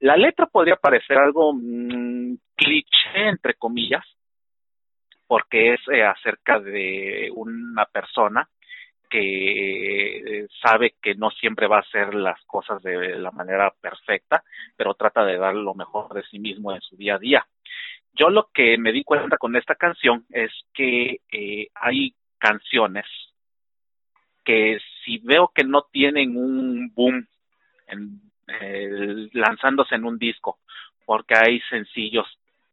[0.00, 4.04] La letra podría parecer algo mmm, cliché, entre comillas,
[5.26, 8.48] porque es eh, acerca de una persona
[9.14, 14.42] que eh, sabe que no siempre va a hacer las cosas de la manera perfecta,
[14.76, 17.46] pero trata de dar lo mejor de sí mismo en su día a día.
[18.12, 23.06] Yo lo que me di cuenta con esta canción es que eh, hay canciones
[24.44, 27.24] que si veo que no tienen un boom
[28.48, 30.58] eh, lanzándose en un disco,
[31.06, 32.26] porque hay sencillos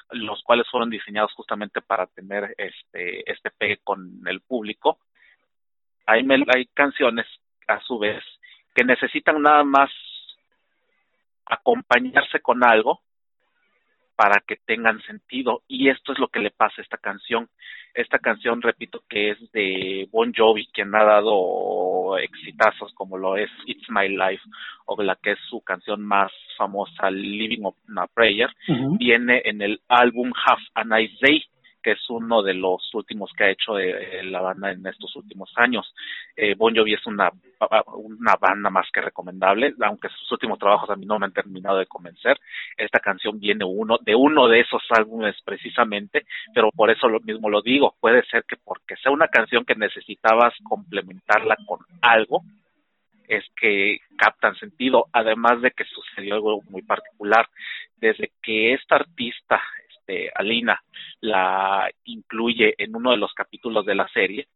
[0.09, 4.97] los cuales fueron diseñados justamente para tener este este pegue con el público
[6.05, 7.25] hay, hay canciones
[7.67, 8.23] a su vez
[8.75, 9.89] que necesitan nada más
[11.45, 13.01] acompañarse con algo
[14.15, 15.63] para que tengan sentido.
[15.67, 17.49] Y esto es lo que le pasa a esta canción.
[17.93, 23.49] Esta canción, repito, que es de Bon Jovi, quien ha dado exitazos como lo es
[23.65, 24.43] It's My Life
[24.85, 28.49] o la que es su canción más famosa, Living on a Prayer,
[28.99, 31.43] viene en el álbum Half a Nice Day
[31.81, 35.51] que es uno de los últimos que ha hecho eh, la banda en estos últimos
[35.55, 35.93] años.
[36.35, 37.29] Eh, bon Jovi es una,
[37.93, 41.77] una banda más que recomendable, aunque sus últimos trabajos a mí no me han terminado
[41.77, 42.39] de convencer.
[42.77, 47.49] Esta canción viene uno de uno de esos álbumes precisamente, pero por eso lo mismo
[47.49, 47.95] lo digo.
[47.99, 52.41] Puede ser que porque sea una canción que necesitabas complementarla con algo,
[53.31, 57.47] es que captan sentido, además de que sucedió algo muy particular.
[57.95, 60.81] Desde que esta artista este, Alina
[61.21, 64.47] la incluye en uno de los capítulos de la serie,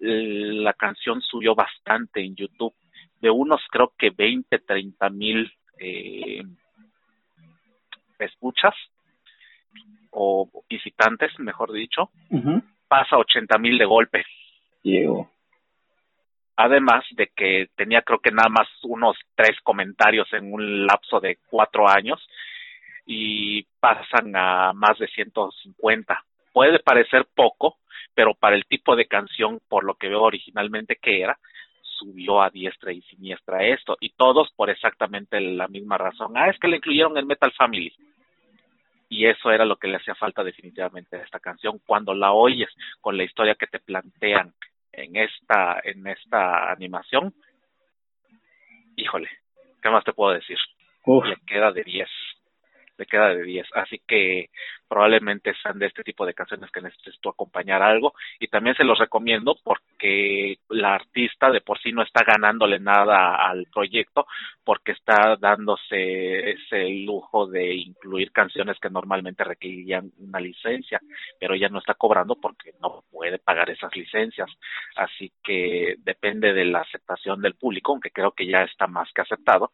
[0.00, 2.72] la canción subió bastante en YouTube,
[3.20, 6.42] de unos creo que 20, 30 mil eh,
[8.18, 8.74] escuchas
[10.10, 12.08] o visitantes, mejor dicho,
[12.88, 14.24] pasa 80 mil de golpe.
[16.56, 21.38] Además de que tenía creo que nada más unos tres comentarios en un lapso de
[21.50, 22.26] cuatro años
[23.04, 26.24] y pasan a más de 150.
[26.52, 27.76] Puede parecer poco,
[28.14, 31.38] pero para el tipo de canción, por lo que veo originalmente que era,
[31.82, 36.32] subió a diestra y siniestra esto, y todos por exactamente la misma razón.
[36.36, 37.92] Ah, es que le incluyeron en Metal Family.
[39.08, 41.80] Y eso era lo que le hacía falta definitivamente a esta canción.
[41.86, 42.68] Cuando la oyes
[43.00, 44.52] con la historia que te plantean
[44.96, 47.34] en esta, en esta animación,
[48.96, 49.28] híjole,
[49.82, 50.58] ¿qué más te puedo decir?
[51.06, 52.08] Le queda de 10
[52.98, 53.66] le queda de 10.
[53.74, 54.50] Así que
[54.88, 58.14] probablemente sean de este tipo de canciones que necesites acompañar algo.
[58.38, 63.36] Y también se los recomiendo porque la artista de por sí no está ganándole nada
[63.36, 64.26] al proyecto
[64.64, 71.00] porque está dándose ese lujo de incluir canciones que normalmente requerirían una licencia,
[71.38, 74.50] pero ella no está cobrando porque no puede pagar esas licencias.
[74.96, 79.22] Así que depende de la aceptación del público, aunque creo que ya está más que
[79.22, 79.72] aceptado,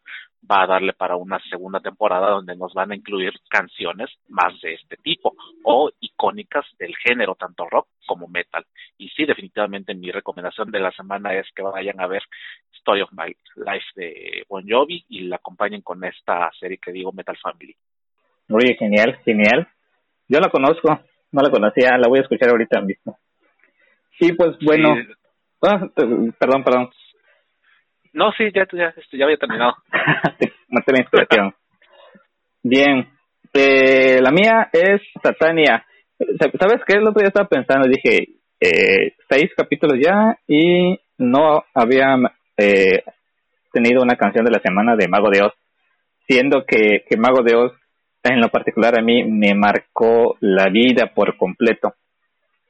[0.51, 3.12] va a darle para una segunda temporada donde nos van a incluir
[3.49, 5.35] canciones más de este tipo
[5.65, 8.65] o icónicas del género, tanto rock como metal.
[8.99, 12.23] Y sí, definitivamente mi recomendación de la semana es que vayan a ver
[12.75, 17.13] Story of My Life de Bon Jovi y la acompañen con esta serie que digo
[17.13, 17.75] Metal Family.
[18.51, 19.69] Oye, genial, genial.
[20.29, 23.19] Yo la conozco, no la conocía, la voy a escuchar ahorita mismo.
[24.19, 24.95] Sí, pues bueno.
[25.63, 26.91] Ah, perdón, perdón.
[28.13, 29.75] No, sí, ya, ya, ya había terminado.
[30.69, 31.55] Mate la inspiración.
[32.65, 33.09] Bien,
[33.53, 35.85] eh, la mía es Satania.
[36.39, 36.99] ¿Sabes qué?
[36.99, 42.17] El otro día estaba pensando, dije, eh, seis capítulos ya y no había
[42.57, 43.03] eh,
[43.73, 45.55] tenido una canción de la semana de Mago de Oz,
[46.29, 47.73] siendo que, que Mago de Oz
[48.23, 51.95] en lo particular a mí me marcó la vida por completo.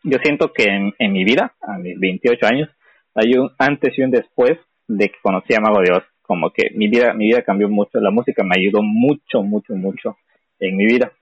[0.02, 2.70] Yo siento que en, en mi vida, a mis 28 años,
[3.14, 4.58] hay un antes y un después
[4.88, 6.04] de que conocí a Mago de Oz.
[6.32, 10.16] Como que mi vida, mi vida cambió mucho, la música me ayudó mucho, mucho, mucho
[10.58, 11.12] en mi vida.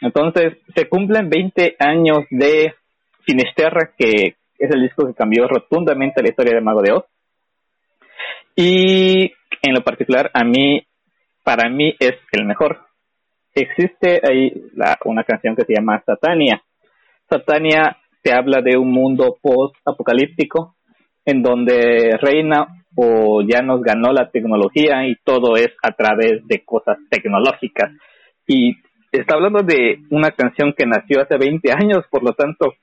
[0.00, 2.72] Entonces, se cumplen 20 años de
[3.26, 7.04] Finisterra, que es el disco que cambió rotundamente la historia de Mago de Oz.
[8.56, 10.82] Y en lo particular, a mí,
[11.42, 12.86] para mí es el mejor.
[13.54, 14.50] Existe ahí
[15.04, 16.62] una canción que se llama Satania.
[17.28, 20.74] Satania se habla de un mundo post-apocalíptico
[21.24, 26.64] en donde reina o ya nos ganó la tecnología y todo es a través de
[26.64, 27.92] cosas tecnológicas.
[28.46, 28.76] Y
[29.10, 32.74] está hablando de una canción que nació hace 20 años, por lo tanto,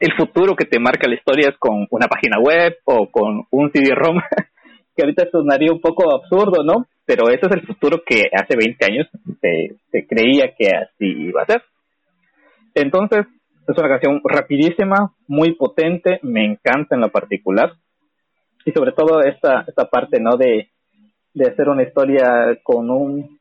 [0.00, 3.70] el futuro que te marca la historia es con una página web o con un
[3.70, 4.18] CD-ROM,
[4.96, 6.86] que ahorita sonaría un poco absurdo, ¿no?
[7.04, 9.08] Pero ese es el futuro que hace 20 años
[9.40, 11.62] se, se creía que así iba a ser.
[12.74, 13.26] Entonces,
[13.66, 17.72] es una canción rapidísima, muy potente, me encanta en lo particular.
[18.64, 20.36] Y sobre todo esta, esta parte, ¿no?
[20.36, 20.70] De,
[21.34, 23.38] de hacer una historia con un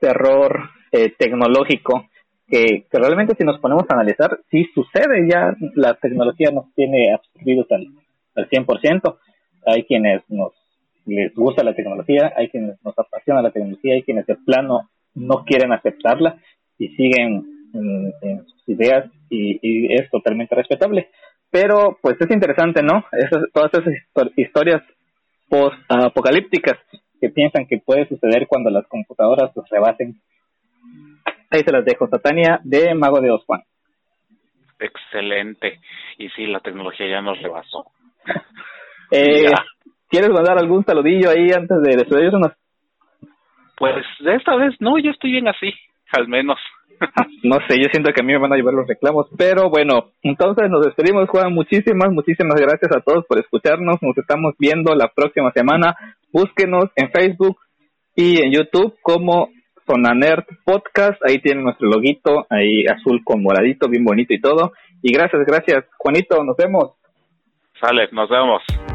[0.00, 2.06] terror eh, tecnológico
[2.46, 7.12] que, que, realmente si nos ponemos a analizar, sí sucede, ya la tecnología nos tiene
[7.14, 7.86] absorbidos al,
[8.34, 9.16] al 100%.
[9.66, 10.52] Hay quienes nos
[11.06, 15.44] les gusta la tecnología, hay quienes nos apasiona la tecnología, hay quienes de plano no
[15.44, 16.38] quieren aceptarla
[16.78, 21.08] y siguen en, sus ideas y, es totalmente respetable.
[21.50, 23.04] Pero pues es interesante, ¿no?
[23.12, 23.94] Esas, todas esas
[24.36, 24.82] historias
[25.48, 26.78] post-apocalípticas
[27.20, 30.20] que piensan que puede suceder cuando las computadoras los rebasen.
[31.50, 33.62] Ahí se las dejo, Satania de Mago de Oz Juan.
[34.80, 35.78] Excelente.
[36.18, 37.86] Y sí, la tecnología ya nos rebasó.
[39.10, 39.52] eh,
[40.08, 42.52] ¿Quieres mandar algún saludillo ahí antes de despedirnos?
[43.76, 45.72] Pues de esta vez no, yo estoy bien así,
[46.12, 46.58] al menos.
[47.42, 50.10] no sé, yo siento que a mí me van a llevar los reclamos, pero bueno,
[50.22, 51.52] entonces nos despedimos, Juan.
[51.52, 53.96] Muchísimas, muchísimas gracias a todos por escucharnos.
[54.02, 55.96] Nos estamos viendo la próxima semana.
[56.32, 57.58] Búsquenos en Facebook
[58.14, 59.50] y en YouTube como
[59.88, 61.20] Nerd Podcast.
[61.26, 64.72] Ahí tienen nuestro loguito, ahí azul con moradito, bien bonito y todo.
[65.02, 66.42] Y gracias, gracias, Juanito.
[66.44, 66.92] Nos vemos.
[67.80, 68.91] Sale, nos vemos.